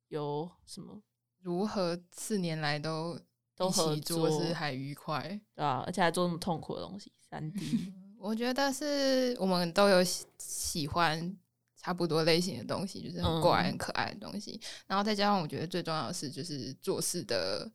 [0.10, 1.02] 有什么
[1.42, 3.20] 如何四年来都
[3.56, 5.42] 都合作是还愉快？
[5.56, 7.92] 对啊，而且还做那么痛苦的东西，三 D。
[8.24, 11.38] 我觉得是我们都有喜喜欢
[11.76, 14.58] 差不多类型的东西，就是很怪、嗯很可爱的东西。
[14.88, 17.70] 然后再加上我觉得最重要的是，就是做事的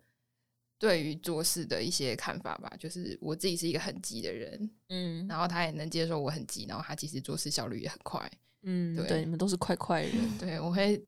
[0.78, 2.72] 对于做事的一些看法吧。
[2.78, 8.30] 就是我自己是一个很急的人，嗯然后他也能接受我很急，然后他其实做事效率也很快。
[8.62, 10.14] 嗯，对对，你们都是快快人。
[10.40, 11.05] 对我会。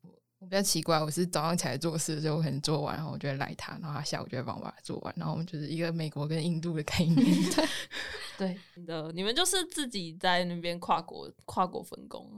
[0.51, 7.25] 我比较奇怪，我是早上起来做事的时候，我可能做完，然后我就会赖他，然后他下午就会帮我把它做完，然后我们就是一个美国跟印度的概念。
[8.37, 12.29] 对的，你们就是自己在那边跨国跨国分工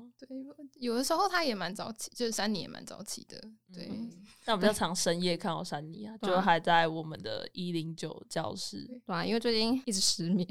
[0.75, 3.41] 有的时候他也蛮早起，就是山妮也蛮早起的。
[3.73, 4.11] 对，嗯
[4.45, 10.47] 但我比较常深夜看到珊妮啊，就还在我们的一零九教室对啊，因为最近一直失眠，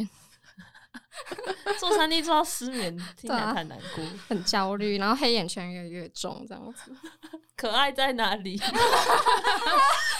[1.79, 4.05] 做三 D 做到失眠， 听起来太难过。
[4.29, 6.95] 很焦虑， 然后黑眼圈越来越重，这样子。
[7.57, 8.57] 可爱在哪里？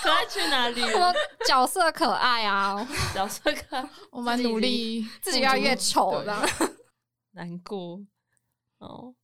[0.03, 1.15] 可爱去哪里我？
[1.47, 6.49] 角色可爱啊，角色可爱我蛮努力，自己越来越丑对这样。
[7.33, 8.01] 难过
[8.79, 9.15] 哦。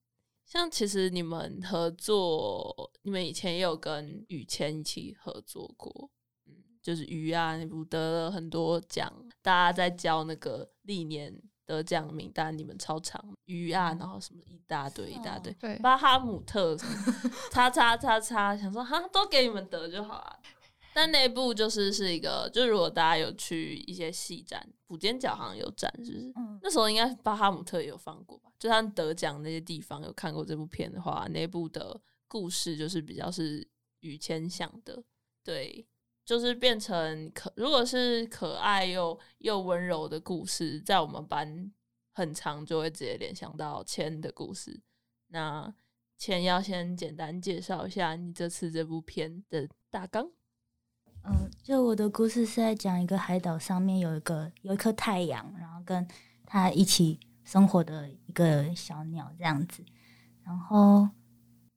[0.44, 6.10] 像其实你们合作，你们以前也有跟雨谦一起合作过，
[6.46, 11.32] 嗯，就是鱼啊你不得了很多奖，大家在教那个历年
[11.66, 16.74] 得奖名单，你们超长鱼啊，然后什么一大堆一大堆，对巴哈姆特
[17.52, 20.40] 叉叉叉叉，想说哈都给你们得就好了。
[20.94, 26.32] 但那部就是是一个，就是如果大家有去一些戏展，补尖角好像有展，是不是？
[26.36, 28.50] 嗯那时候应该巴哈姆特也有放过吧？
[28.58, 33.68] 就他得奖那些地方有看过这部片的话，那部的故事就是比较是
[34.00, 35.04] 雨谦想的，
[35.44, 35.86] 对，
[36.28, 41.72] 就是变成可如果是可爱又又温柔的故事，在我们班
[42.12, 44.78] 很长就会直接联想到千的故事。
[45.28, 45.72] 那
[46.18, 50.30] 千要先简单介绍一下你这次这部片的大纲。
[51.24, 56.06] 嗯，就我的故事是在讲一个海岛上面有一个有一颗太阳，然后跟
[56.44, 59.82] 它一起生活的一个小鸟这样子。
[60.44, 61.08] 然后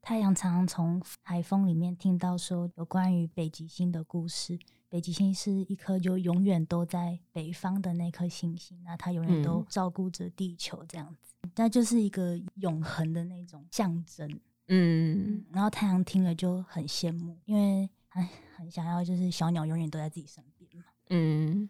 [0.01, 4.57] 太阳常常从海风里面听到说有关于北极星的故事。
[4.89, 14.39] 北极星是一颗就永远都在北方的那颗星星，那它永远都照顾着地球这样子，那就是一个永恒的那种象征。
[14.67, 20.83] 嗯，然后太阳听了就很羡慕，因为哎很想要，就是小鸟永远都在自己身边嘛。
[21.09, 21.69] 嗯，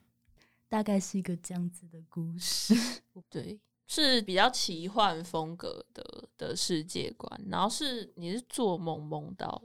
[0.67, 2.73] 大概是一个这样子的故事。
[3.29, 3.59] 对，
[3.91, 7.41] 是比较奇幻风格的的世界观。
[7.49, 9.61] 然后是你是做梦梦到，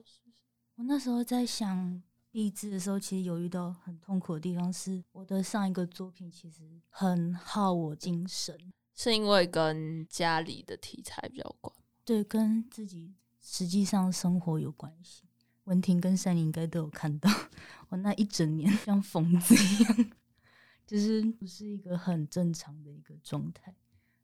[0.74, 2.02] 我那时候在想。
[2.32, 4.70] 励志的时候，其实有遇到很痛苦的地方。
[4.70, 8.54] 是我的上一个作品，其实很耗我精神，
[8.94, 11.74] 是因为跟家里的题材比较关，
[12.04, 15.22] 对，跟自己实际上生活有关系。
[15.64, 17.30] 文婷跟山林应该都有看到，
[17.88, 20.10] 我那一整年像疯子一样，
[20.86, 23.74] 就是不是一个很正常的一个状态。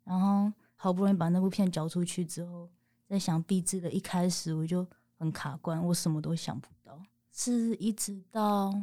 [0.04, 2.68] 然后好不容易把那部片交出去之后，
[3.08, 4.86] 在想励志的一开始，我就
[5.18, 7.00] 很卡关，我什么都想不到。
[7.32, 8.74] 是一直到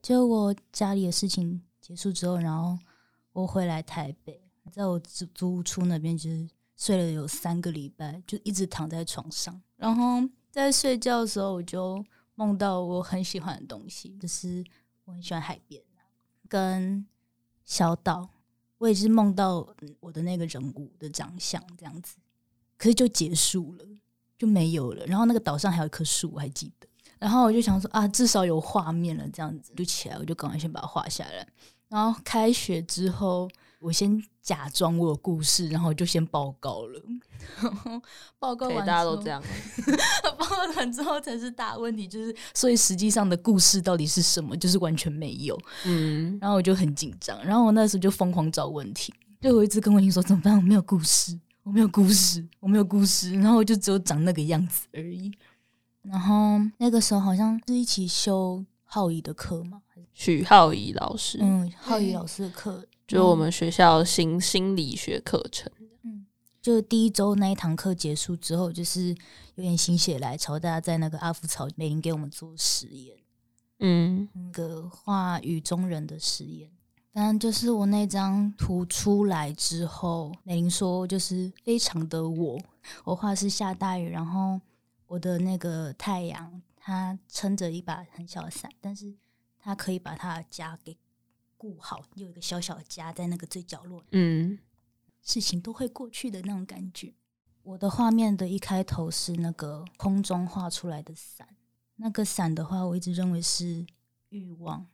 [0.00, 2.78] 就我家里的事情结束之后，然后
[3.32, 4.40] 我回来台北，
[4.70, 9.60] 在我租租屋处那边，就是睡了有三个礼拜，就一直躺在床上。
[9.76, 12.04] 然后在睡觉的时候，我就
[12.34, 14.64] 梦到我很喜欢的东西，就是
[15.04, 15.82] 我很喜欢海边
[16.48, 17.06] 跟
[17.64, 18.28] 小岛。
[18.78, 19.66] 我也是梦到
[20.00, 22.16] 我的那个人物的长相这样子，
[22.76, 23.84] 可是就结束了，
[24.38, 25.04] 就没有了。
[25.06, 26.88] 然后那个岛上还有一棵树，我还记得。
[27.18, 31.46] 然后我就想说啊，至少有画面了，这样子就起来，我就赶快先把它画下来。
[31.88, 33.50] 然后开学之后，
[33.80, 37.00] 我先假装我有故事，然后就先报告了。
[38.38, 39.42] 报告完，大家都这样。
[40.38, 45.58] 报告完之后才是大问题，就是所以实际上的故事到底是什么，就是完全没有。
[45.84, 50.56] 嗯，然后我就很紧张，然后我那时候就疯狂找问题，就我一直跟问题说怎么办？
[50.56, 55.32] 我没有故事，我没有故事，我没有故事，然后我就只有长那个样子而已。
[56.02, 59.82] 然后那个时候好像是一起修浩怡的课嘛，
[60.14, 65.72] 许浩怡老师，嗯，浩怡老师的课，就我们学校新心理学课程。
[66.02, 66.26] 嗯，
[66.60, 69.08] 就第一周那一堂课结束之后，就是
[69.54, 73.16] 有点心血来潮，大家在那个阿福草美玲给我们做实验，
[73.78, 76.70] 嗯，那个画雨中人的实验。
[77.10, 82.60] 当然就是我那张图出来之后，美玲说就是非常的我，
[83.04, 84.60] 我画是下大雨，然后。
[85.10, 89.14] 我的那个太阳，他撑着一把很小的伞，但是
[89.58, 90.94] 他可以把他的家给
[91.58, 94.02] 顾好，有一个小小的家在那个最角落。
[94.12, 94.58] 嗯，
[95.20, 97.12] 事情都会过去的那种感觉。
[97.62, 101.46] 我的画面的一开头是那个空中画出来的伞，
[101.96, 103.84] 那个伞的话，我一直认为是
[104.30, 104.86] 欲望。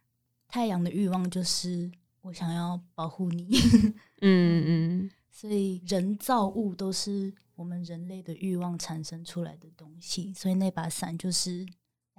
[0.49, 1.93] 太阳的欲望就是
[2.23, 3.49] 我想要保护你。
[4.23, 7.33] 嗯嗯，所以人造物都是。
[7.57, 11.65] 我们人类的欲望产生出来的东西，所以那把伞就是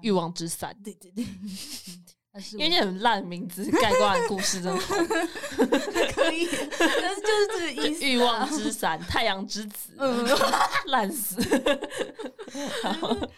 [0.02, 0.74] 欲望之伞。
[0.82, 1.26] 对对对，
[2.54, 4.96] 因为你很烂名字，概括故事真的好。
[6.14, 6.48] 可以，
[6.80, 8.06] 但是就是这个意思。
[8.06, 9.94] 欲望之伞，太阳之子，
[10.88, 11.42] 烂死。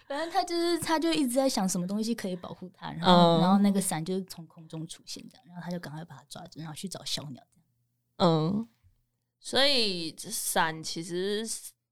[0.08, 7.43] 反正他就是他，就一直在想什么东西可以保护他，然后然后那个伞就是从空中出现这样，然后他就赶快把它抓住，然后去找小鸟。
[8.18, 8.68] 嗯，
[9.39, 11.48] 所以伞其实。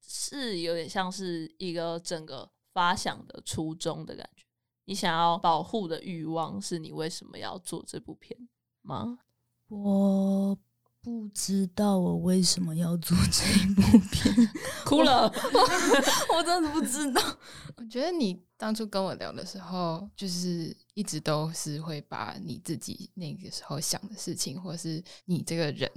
[0.08, 4.45] 是有点像是一个整个发想的初衷的感觉。
[4.86, 8.36] 你想要保护的欲望是你为什么要做这部片
[8.82, 9.18] 吗？
[9.68, 10.56] 我
[11.02, 14.34] 不知道我为什么要做这部片，
[14.86, 15.30] 哭了，
[16.34, 17.20] 我真的不知道。
[17.76, 25.90] 我觉得你当初跟我聊的时候，就是一直都是会把你自己那个时候想的事情，或是你这个人。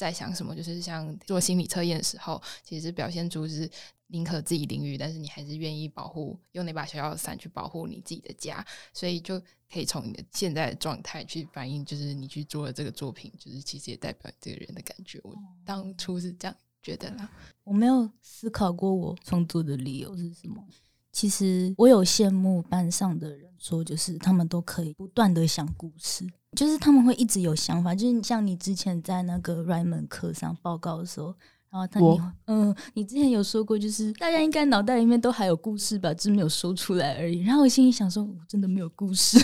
[0.00, 0.56] 在想什么？
[0.56, 3.70] 就是像做心理测验的时候，其实表现出是
[4.06, 9.38] 宁可自己淋雨，但是你还是愿意保护，用那把小小的伞去保护你自己的家，所以就
[9.70, 15.20] 可以从你的现在的状态去反映，就是你去做的这个作品，就是其实也代表这个人的感觉。
[15.22, 17.30] 我当初是这样觉得啦，
[17.62, 20.66] 我没有思考过我创作的理由是什么。
[21.12, 26.26] 其实我有羡慕班上的人，说就是他们都可以不断的想故事。
[26.56, 31.32] 就是他们会一直有想法，就是像你之前在那个 Raymond 课上报告的时候，
[31.70, 37.42] 然后他你嗯，你之前有说过，就是大家应该脑袋里面都还有故事吧，只是没有说出来而已。
[37.44, 39.38] 然后我心里想说，我真的没有故事。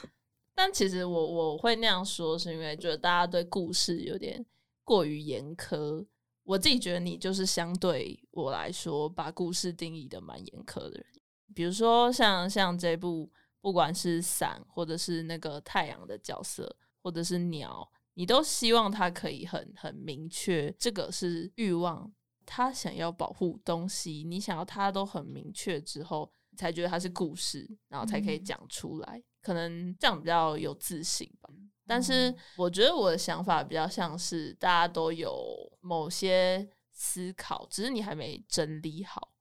[0.56, 4.42] 但其实我我会那样说，是因为觉得大家对故事有点
[4.82, 6.06] 过于严苛。
[6.46, 11.06] 我自己觉得你就是相对我来说，把故事定义的蛮严苛的人。
[11.52, 13.28] 比如说像像这部，
[13.60, 22.12] 不管是伞，或者是那个太阳的角色，或者是鸟，你都希望它可以很很明确，这个是欲望，
[22.44, 31.50] 他想要保护东西，你想要它都很明确之后，才觉得它是故事，然后才可以讲出来，可能这样比较有自信吧。
[31.86, 35.44] 但是我觉得我的想法比较像是大家都有
[35.80, 39.32] 某些思考，只是你还没整理好。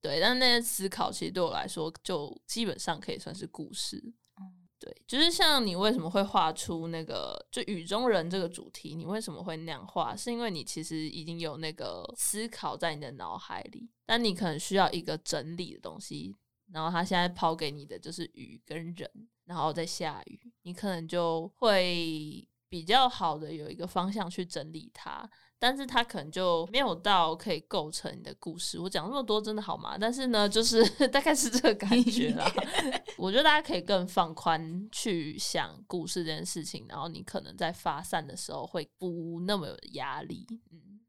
[0.00, 4.02] 对，但那些思考其实对我来说，就基本上可以算是故事。
[4.78, 10.16] 对，就是像你为什么会画出那个就雨中人这个主题，你为什么会那样画？
[10.16, 16.34] 是因为你其实已经有那个思考在你的脑海里，但你可能需要一个整理的东西。
[16.72, 19.10] 然后他现在抛给你的就是雨跟人。
[19.50, 25.28] 然后再下雨，你可能就会比较好的有一个方向去整理它，
[25.58, 28.78] 但是它可能就没有到可以构成你的故事。
[28.78, 29.98] 我讲那么多真的好吗？
[29.98, 32.48] 但是呢，就是 大概是这个感觉啦。
[33.18, 40.46] 我觉得大家可以更放宽去想故事这件事情，然后你可能在发散的时候会不那么有压力。
[40.70, 41.00] 嗯，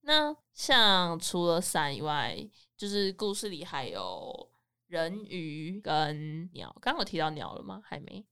[0.00, 2.34] 那像除了伞以外，
[2.74, 4.48] 就是故事里还有。
[4.88, 7.80] 人鱼跟鸟，刚刚有提到鸟了吗？
[7.84, 8.24] 还没，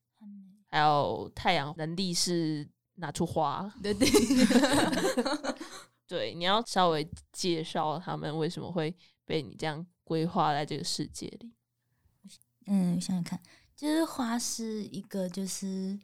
[0.69, 4.09] 还有太阳能力是拿出花，对对，
[6.07, 8.95] 对，你要稍微介绍他们为什么会
[9.25, 11.53] 被你这样规划在这个世界里。
[12.67, 13.41] 嗯，想想看，
[13.75, 15.99] 就是花是一个，就是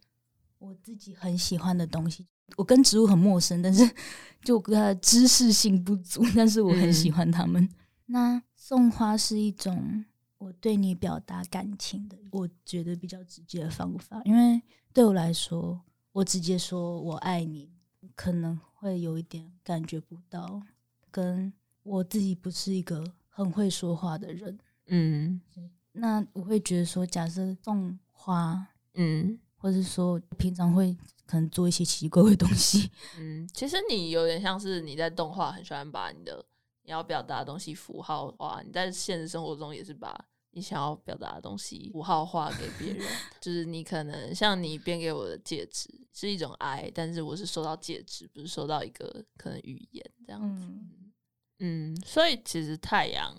[0.58, 2.26] 我自己很喜欢的东西。
[2.56, 3.88] 我跟植物很陌生，但是
[4.42, 7.68] 就跟它知识性不足，但是我很喜欢它们。
[8.06, 10.04] 那送花是一种。
[10.40, 14.60] 我对你表达感情的，我觉得比较直接的方法，因为
[14.90, 15.78] 对我来说，
[16.12, 17.70] 我直接说我爱你，
[18.14, 20.62] 可能会有一点感觉不到，
[21.10, 25.38] 跟我自己不是一个很会说话的人，嗯，
[25.92, 36.42] 那我会觉得说，假设送花，嗯，或者说平常会可能做一些奇怪的东西， 嗯，其实你有点像是你在动画很喜欢把你的
[36.84, 40.26] 你要表达的东西符号化，你在现实生活中也是把。
[40.52, 43.06] 你想要表达的东西符号化给别人，
[43.40, 50.66] 就是你可能像你编给我的戒指是一种爱，但是我是收到戒指，不是收到一个可能语言这样子。
[51.60, 53.32] 嗯，所以其实太阳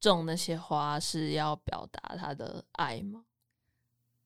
[0.00, 3.24] 种那些花是要表达他的爱吗？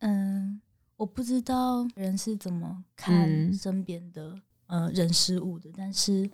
[0.00, 0.60] 嗯，
[0.96, 6.30] 我不知道人是怎么看身边的呃人事物的，但是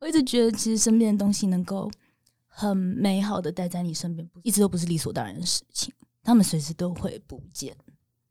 [0.00, 1.90] 我一直觉得其实身边的东西能够。
[2.58, 5.92] 很美好的待在你身边，一直都不是理所当然的事情。
[6.22, 7.76] 他们随时都会不见。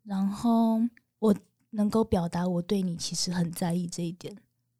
[0.01, 0.81] 然后
[1.19, 1.35] 我
[1.69, 4.35] 能够表达我对你其实很在意这一点，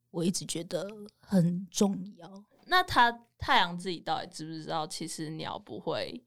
[0.10, 0.88] 我一直觉得
[1.20, 2.44] 很重要。
[2.66, 6.24] 那他太阳自己到底知不知道，其实鸟不会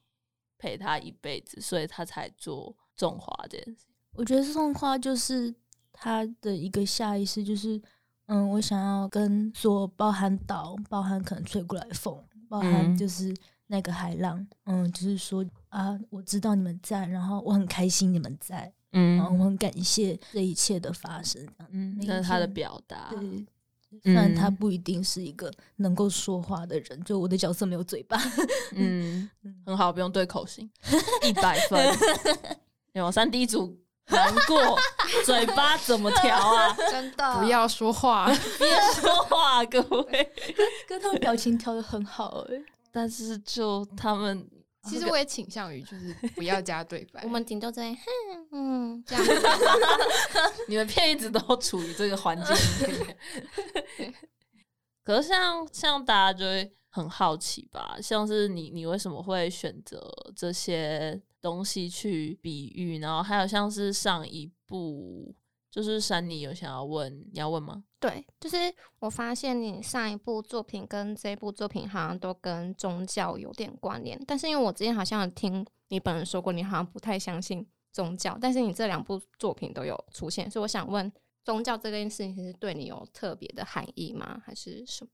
[0.56, 3.86] 陪他一辈子，所以他才做种花这件事。
[4.12, 5.52] 我觉得种花就是
[5.92, 7.82] 他的一个下意识，就是
[8.26, 12.16] 嗯，我想要跟所包含岛，包含可能吹过来风。
[12.48, 13.34] 包含就是
[13.66, 28.18] 那个海浪，嗯，就是说啊，我知道你们在，然后我很开心你们在，嗯，然后我很感谢这一切的发生，嗯，那是他的表达，对，虽然他不一定是一个能够说话的人，就我的角色没有嘴巴，
[28.74, 29.28] 嗯，
[29.66, 30.68] 很好，不用对口型，
[31.28, 31.78] 一百分，
[32.94, 33.78] 有三 D 组
[34.08, 34.78] 难过，
[35.24, 36.74] 嘴巴怎么调啊？
[36.90, 38.26] 真的，不要说话，
[38.58, 38.68] 别
[39.00, 40.32] 说话，各位。
[40.86, 44.48] 跟他们表情调的很好哎，但是就他们，
[44.88, 48.00] 其实我也倾向于就是不要加对白，我们顶多在哼
[48.52, 49.24] 嗯这样。
[50.68, 52.54] 你们片一直都处于这个环境
[52.88, 54.14] 里面。
[55.04, 62.98] 可是像像大家就会很好奇吧，像是你你为什么会选择这些东西去比喻？
[62.98, 65.34] 然后还有像是上一部。
[65.70, 67.84] 就是珊妮有想要问，你要问吗？
[68.00, 68.56] 对，就是
[69.00, 81.12] 我发现你上一部作品跟这部作品好像都跟宗教有点关联，但是因为我之前好像有听你本人说过，你好像不太相信宗教，但是你这两部作品都有出现，所以我想问，
[81.44, 84.40] 宗教这件事情是对你有特别的含义吗？
[84.44, 85.10] 还是什么？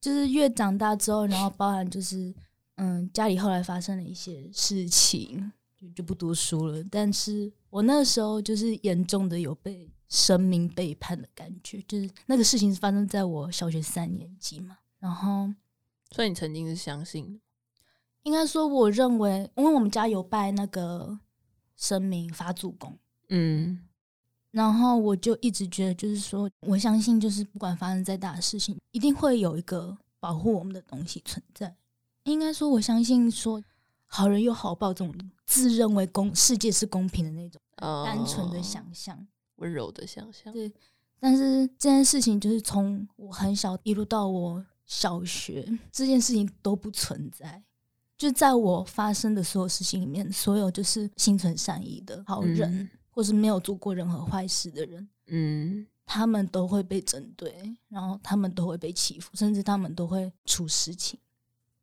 [0.00, 2.32] 就是越长大之后，然后包含就是
[2.80, 5.52] 嗯，家里后来发生了一些事情。
[5.94, 15.48] 就不读书了，但是我那时候就是严重的有被生命背叛的感觉，就是那个事情是发生在我小学三年级嘛，然后，
[16.10, 17.40] 所以你曾经是相信的，
[18.24, 21.18] 应该说我认为，因为我们家有拜那个
[21.78, 22.98] 神明发祖公，
[23.30, 23.80] 嗯，
[24.50, 31.74] 然后我就一直觉得，就是说我相信，就是不管发生再大的事情，一定会有一个保护我们的东西存在。
[32.24, 33.62] 应该说，我相信说
[34.06, 35.14] 好人有好报这种
[35.46, 37.60] 自认为公世界是公平的那种
[38.04, 39.26] 单纯的哦想象。
[39.56, 40.52] 温柔的想象。
[40.52, 40.72] 对，
[41.18, 47.62] 但是这件事情就是从我很小一路到我小学，这件事情都不存在。
[48.16, 61.18] 就在我发生的所有事情里面，所有就是心存善意的好人，嗯或是没有做过任何坏事的人，嗯他们都会被针对，然后他们都会被欺负，甚至他们都会出事情，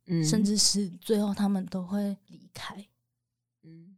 [0.08, 2.86] 嗯，甚至是最后他们都会离开。
[3.62, 3.96] 嗯，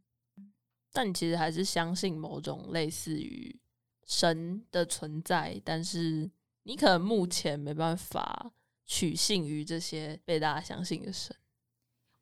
[0.91, 3.59] 但你其实还是相信某种类似于
[4.05, 6.29] 神的存在，但是
[6.63, 8.53] 你可能目前没办法
[8.85, 11.35] 取信于这些被大家相信的神。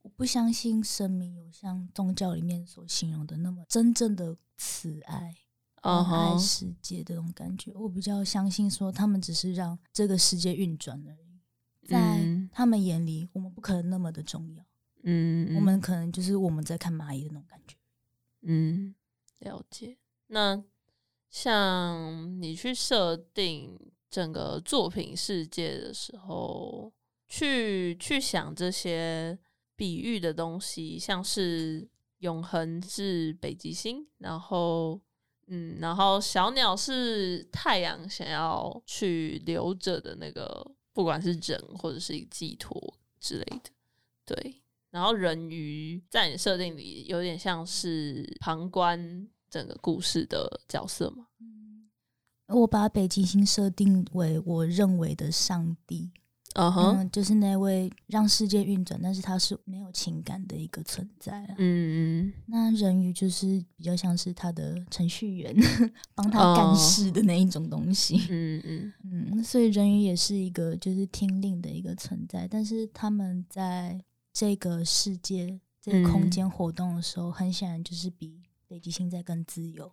[0.01, 5.35] 我不相信神明有像宗教里面所形容的那么真正的慈爱。
[5.81, 7.71] 嗯很爱，世界的那种感觉。
[7.73, 11.28] 我比较相信说，他们只是让这个世界运转而已，
[11.89, 14.63] 在嗯他们眼里，我们不可能那么的重要，
[15.03, 17.75] 嗯，我们可能就是我们在看蚂蚁的那种感觉。
[18.41, 18.93] 嗯，
[19.39, 19.97] 了解。
[20.27, 20.63] 那
[21.29, 23.77] 像你去设定
[24.09, 26.93] 整个作品世界的时候，
[27.27, 29.37] 去去想这些
[29.75, 34.99] 比喻的东西，像是永恒是北极星，然后
[35.47, 43.69] 嗯，然后小鸟是太阳想要去留着的那个，不管是人或者是一个寄托之类的，
[44.25, 44.61] 对。
[44.89, 51.27] 然后人鱼在你设定里有点像是旁观整个故事的角色嘛？
[52.47, 56.11] 我把北极星设定为我认为的上帝，
[56.55, 61.55] 嗯就是那位让世界运转，但是他是没有情感的一个存在啊。
[61.57, 65.55] 嗯那人鱼就是比较像是他的程序员，
[66.15, 68.17] 帮他干事的那一种东西。
[68.29, 79.91] 嗯嗯嗯，所以人鱼也是一个就是听令的一个存在，但是他们在这个世界、这个空嗯间活动的时候，很显然就是比北极星在更自由。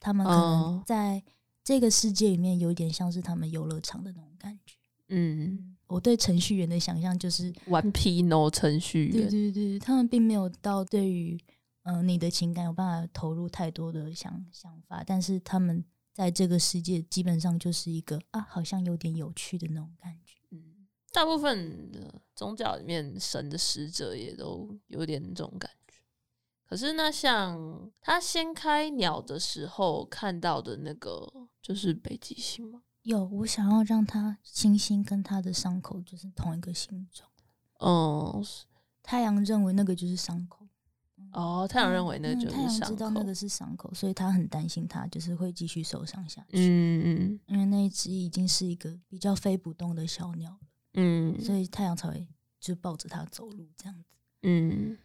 [0.00, 1.22] 他们可哦能在
[1.62, 4.76] 这个世界里面有一点像是他们游乐场的那种感觉。
[5.14, 11.38] 嗯，我对程序员的想象就是，顽皮 no 程序对员，对对对，他们并没有到对于
[11.84, 20.36] 嗯、呃你的情感有办法投入太多的想想法，但是他们在这个世界基本上就是一个啊，好像有点有趣的那种感觉。
[20.50, 25.98] 嗯，大部分的宗教里面神的使者也都有点这种感觉。
[26.66, 31.30] 可是那像他掀开鸟的时候看到的那个，
[31.62, 32.82] 就是北极星吗？
[33.04, 37.30] 有，我想要让他星星跟他的伤口就是同一个形状。
[37.78, 38.42] 哦，
[39.02, 40.66] 太阳认为那个就是伤口，
[41.32, 46.56] 哦，太阳认为那嗯太阳就是伤口知道那个是伤口，所以他很担心他就是会继续受伤下去。
[46.56, 50.58] 嗯嗯因为那一只已经是一个比较飞不动的小鸟了，
[50.94, 52.26] 嗯所以太阳才会
[52.58, 54.08] 就抱着它走路这样子。
[54.44, 54.96] 嗯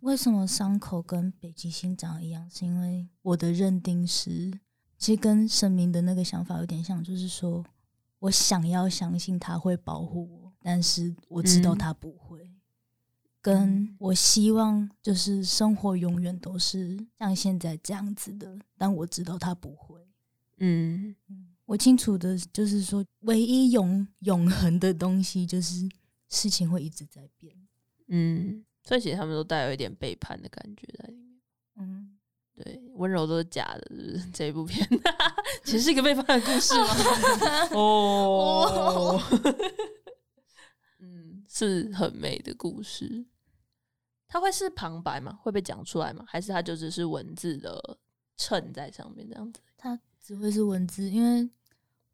[0.00, 2.50] 为什么伤口跟北极星长一样？
[2.50, 4.58] 是因为我的认定是，
[5.00, 7.64] 其实跟神明的那个想法有点像，就是说
[8.18, 12.48] 我想要相信他会保护我，但是我知道嗯他不会。
[13.42, 20.06] 跟我希望就是生活永远都是像现在这样子的，但我知道他不会。
[20.58, 21.16] 嗯
[21.64, 25.88] 我清楚的就是说，唯一永永恒的东西就是
[26.28, 27.56] 事情会一直在变。
[28.08, 31.29] 嗯，所以其实他们都带有一点背叛的感觉在里面。
[32.60, 34.30] 嗯，对，温柔都是假的，是不是？
[34.32, 34.86] 这一部片
[35.64, 36.88] 其实是一个背叛的故事吗？
[37.72, 39.20] 哦，
[41.00, 43.24] 嗯，是很美的故事。
[44.28, 45.38] 它会是旁白吗？
[45.42, 46.24] 会被讲出来吗？
[46.28, 47.98] 还是它就只是文字的
[48.36, 49.60] 衬在上面这样子？
[49.76, 51.50] 它只会是文字，因为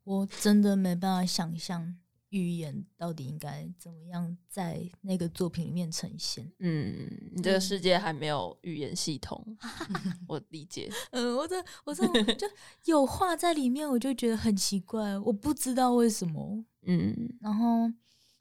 [0.04, 1.94] 我真的没办法想象
[2.36, 6.50] 语言到底应该怎么样在那个作品里面呈现。
[6.58, 9.56] 嗯，你这个世界还没有语言系统，
[10.28, 10.90] 我理解。
[11.10, 12.46] 嗯，我这我这种就
[12.84, 16.64] 有话在里面，我就觉得很奇怪，我不知道为什么。
[16.88, 17.90] 嗯然后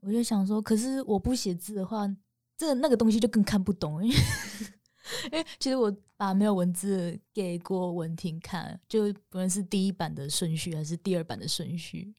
[0.02, 2.08] 我就想说，可是我不写字的话，
[2.58, 4.16] 这那个东西就更看不懂，因为
[5.32, 12.14] 因为其实我把没有文字给过文婷看，就不论是第一版的顺序还是第二版的顺序，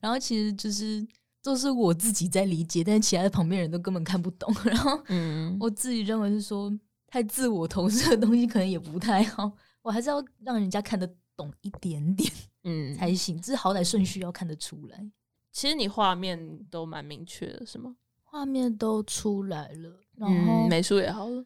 [0.00, 1.06] 然后其实就是
[1.42, 4.52] 都是我自己在理解，但是其他的旁边人都根本看不懂。
[4.64, 6.70] 然后嗯，我自己认为是说，
[7.06, 9.50] 太自我投射的东西可能也不太好，
[9.82, 12.30] 我还是要让人家看得懂一点点
[12.64, 15.10] 嗯才行，至好歹顺序要看得出来。
[15.52, 17.96] 其实你画面都蛮明确的，是吗？
[18.22, 21.44] 画面都出来了，然后、嗯，美术也好了。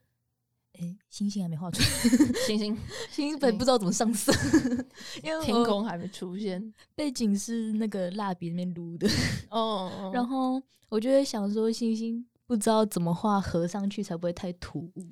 [0.78, 1.88] 哎，星星还没画出来，
[2.46, 2.76] 星星
[3.10, 4.32] 星星本不知道怎么上色，
[5.22, 9.08] 因为天空还没出现背景是那个蜡笔那边撸的，
[9.50, 15.06] 哦，然后我就会想说，星星不知道怎么画合上去才不会太突兀。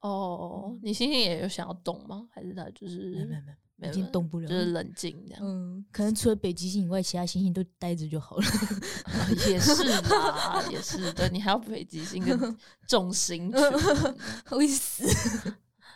[0.00, 2.28] 哦，你星星也有想要动吗？
[2.30, 3.56] 还是他就是没没没有，没有
[3.88, 5.42] 已经动不了就是冷静这样？
[5.44, 8.44] 嗯，可能除了北极星以外，其他星星都待着就好了。
[9.48, 12.56] 也是啦，也是的你还要北极星跟
[12.88, 13.60] 众星群，
[14.46, 15.04] 会死。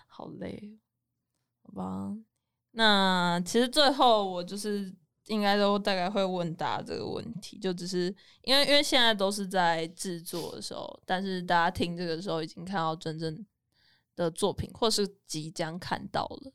[0.07, 0.79] 好累，
[1.63, 2.17] 好吧？
[2.73, 4.93] 那其实最后我就是
[5.27, 13.47] 应该都大概会问大家这个问题，就只是因为因为现在都是在制作的时候，但是大家听这个时候已经看到真正
[14.17, 16.53] 的作品，或是即将看到了。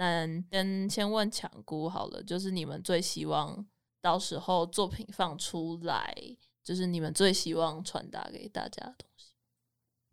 [0.00, 3.62] 那先先问强姑好了，就是你们最希望
[4.00, 6.16] 到时候作品放出来，
[6.64, 9.34] 就是你们最希望传达给大家的东西。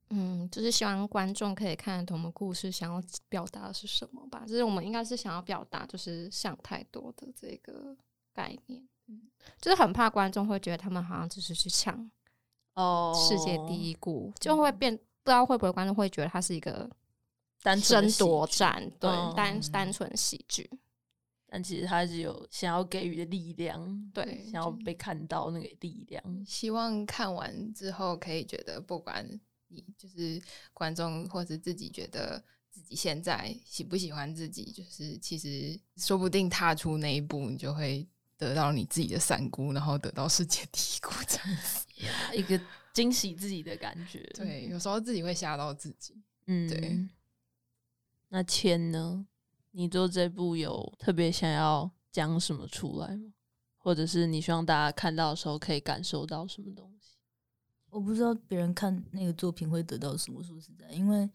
[0.09, 4.43] 嗯，就是希望观众可以看得懂我们故事想要表达的是什么吧。
[4.45, 7.95] 就是我们应该是想要表达，就是想太多的这个
[8.33, 8.85] 概念。
[9.07, 9.21] 嗯，
[9.61, 12.11] 就是很怕观众会觉得他们好像只是去抢
[12.73, 16.89] 哦，世界第一故，就会变不知道会不会观众会觉得它是一个
[17.63, 20.69] 单纯的争夺战，对，嗯单单纯喜剧。
[21.49, 26.45] 但其实他是有想要给予的力量，对想要被看到那个力量。
[26.45, 29.25] 希望看完之后可以觉得，不管
[29.69, 30.41] 你就是
[30.73, 38.05] 观众或是自己觉得自己现在喜不喜欢自己，就是其实说不定踏出那一步，你就会
[38.37, 41.85] 得到你自己的三姑，然后得到世界第一姑这样子。
[42.37, 42.59] 一个
[42.93, 44.19] 惊喜自己的感觉。
[44.35, 46.13] 对，有时候自己会吓到自己。
[46.47, 47.07] 嗯，对。
[48.29, 49.25] 那千呢？
[49.71, 53.33] 你做这部有特别想要讲什么出来吗？
[53.77, 57.17] 或者是你希望大家看到的时候可以感受到什么东西？
[57.89, 60.43] 我不知道别人看那个作品会得到什么。
[60.43, 61.29] 说实在，因为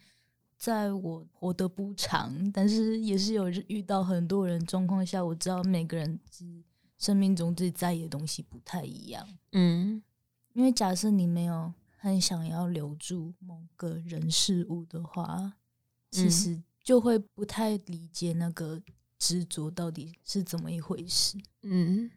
[0.58, 6.62] 在我活得不长，但是也是有遇到很多人状况下，我知道每个人是
[6.98, 9.26] 生命中最在意的东西不太一样。
[9.52, 10.02] 嗯
[10.52, 15.54] 因为假设你没有很想要留住某个人事物的话，
[16.10, 18.80] 其嗯实就会不太理解那个
[19.18, 21.38] 执着到底是怎么一回事。
[21.62, 22.10] 嗯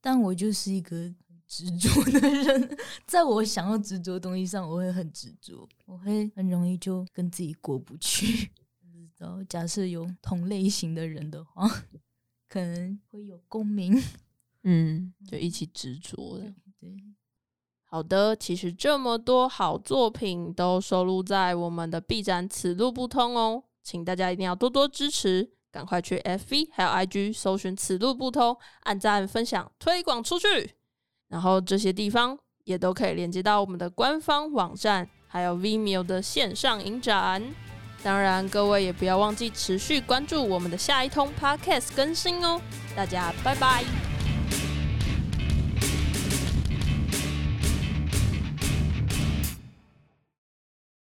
[0.00, 8.50] 但我就是一个很执着的人， 在我想要执着的东西上，我会很执着，我会很容易就跟自己过不去。
[9.18, 11.66] 然后，假设有同类型的人的话，
[12.48, 14.00] 可能会有共鸣。
[14.62, 16.54] 嗯，就一起执着了。
[16.78, 16.94] 对，
[17.84, 30.74] 好的，其实这么多好作品都收录在我们的 B 站此路不通哦，请大家一定要多多支持，赶快去 FV 还有 IG 搜寻此路不通，按赞、分享、推广出去，
[31.28, 37.40] 然后这些地方也都可以连接到我们的官方网站，还有 Vimeo 的线上影展。
[38.02, 42.60] 当然，各位也不要忘记持续关注我们的下一通 Podcast 更新哦。
[42.96, 44.05] 大家拜拜。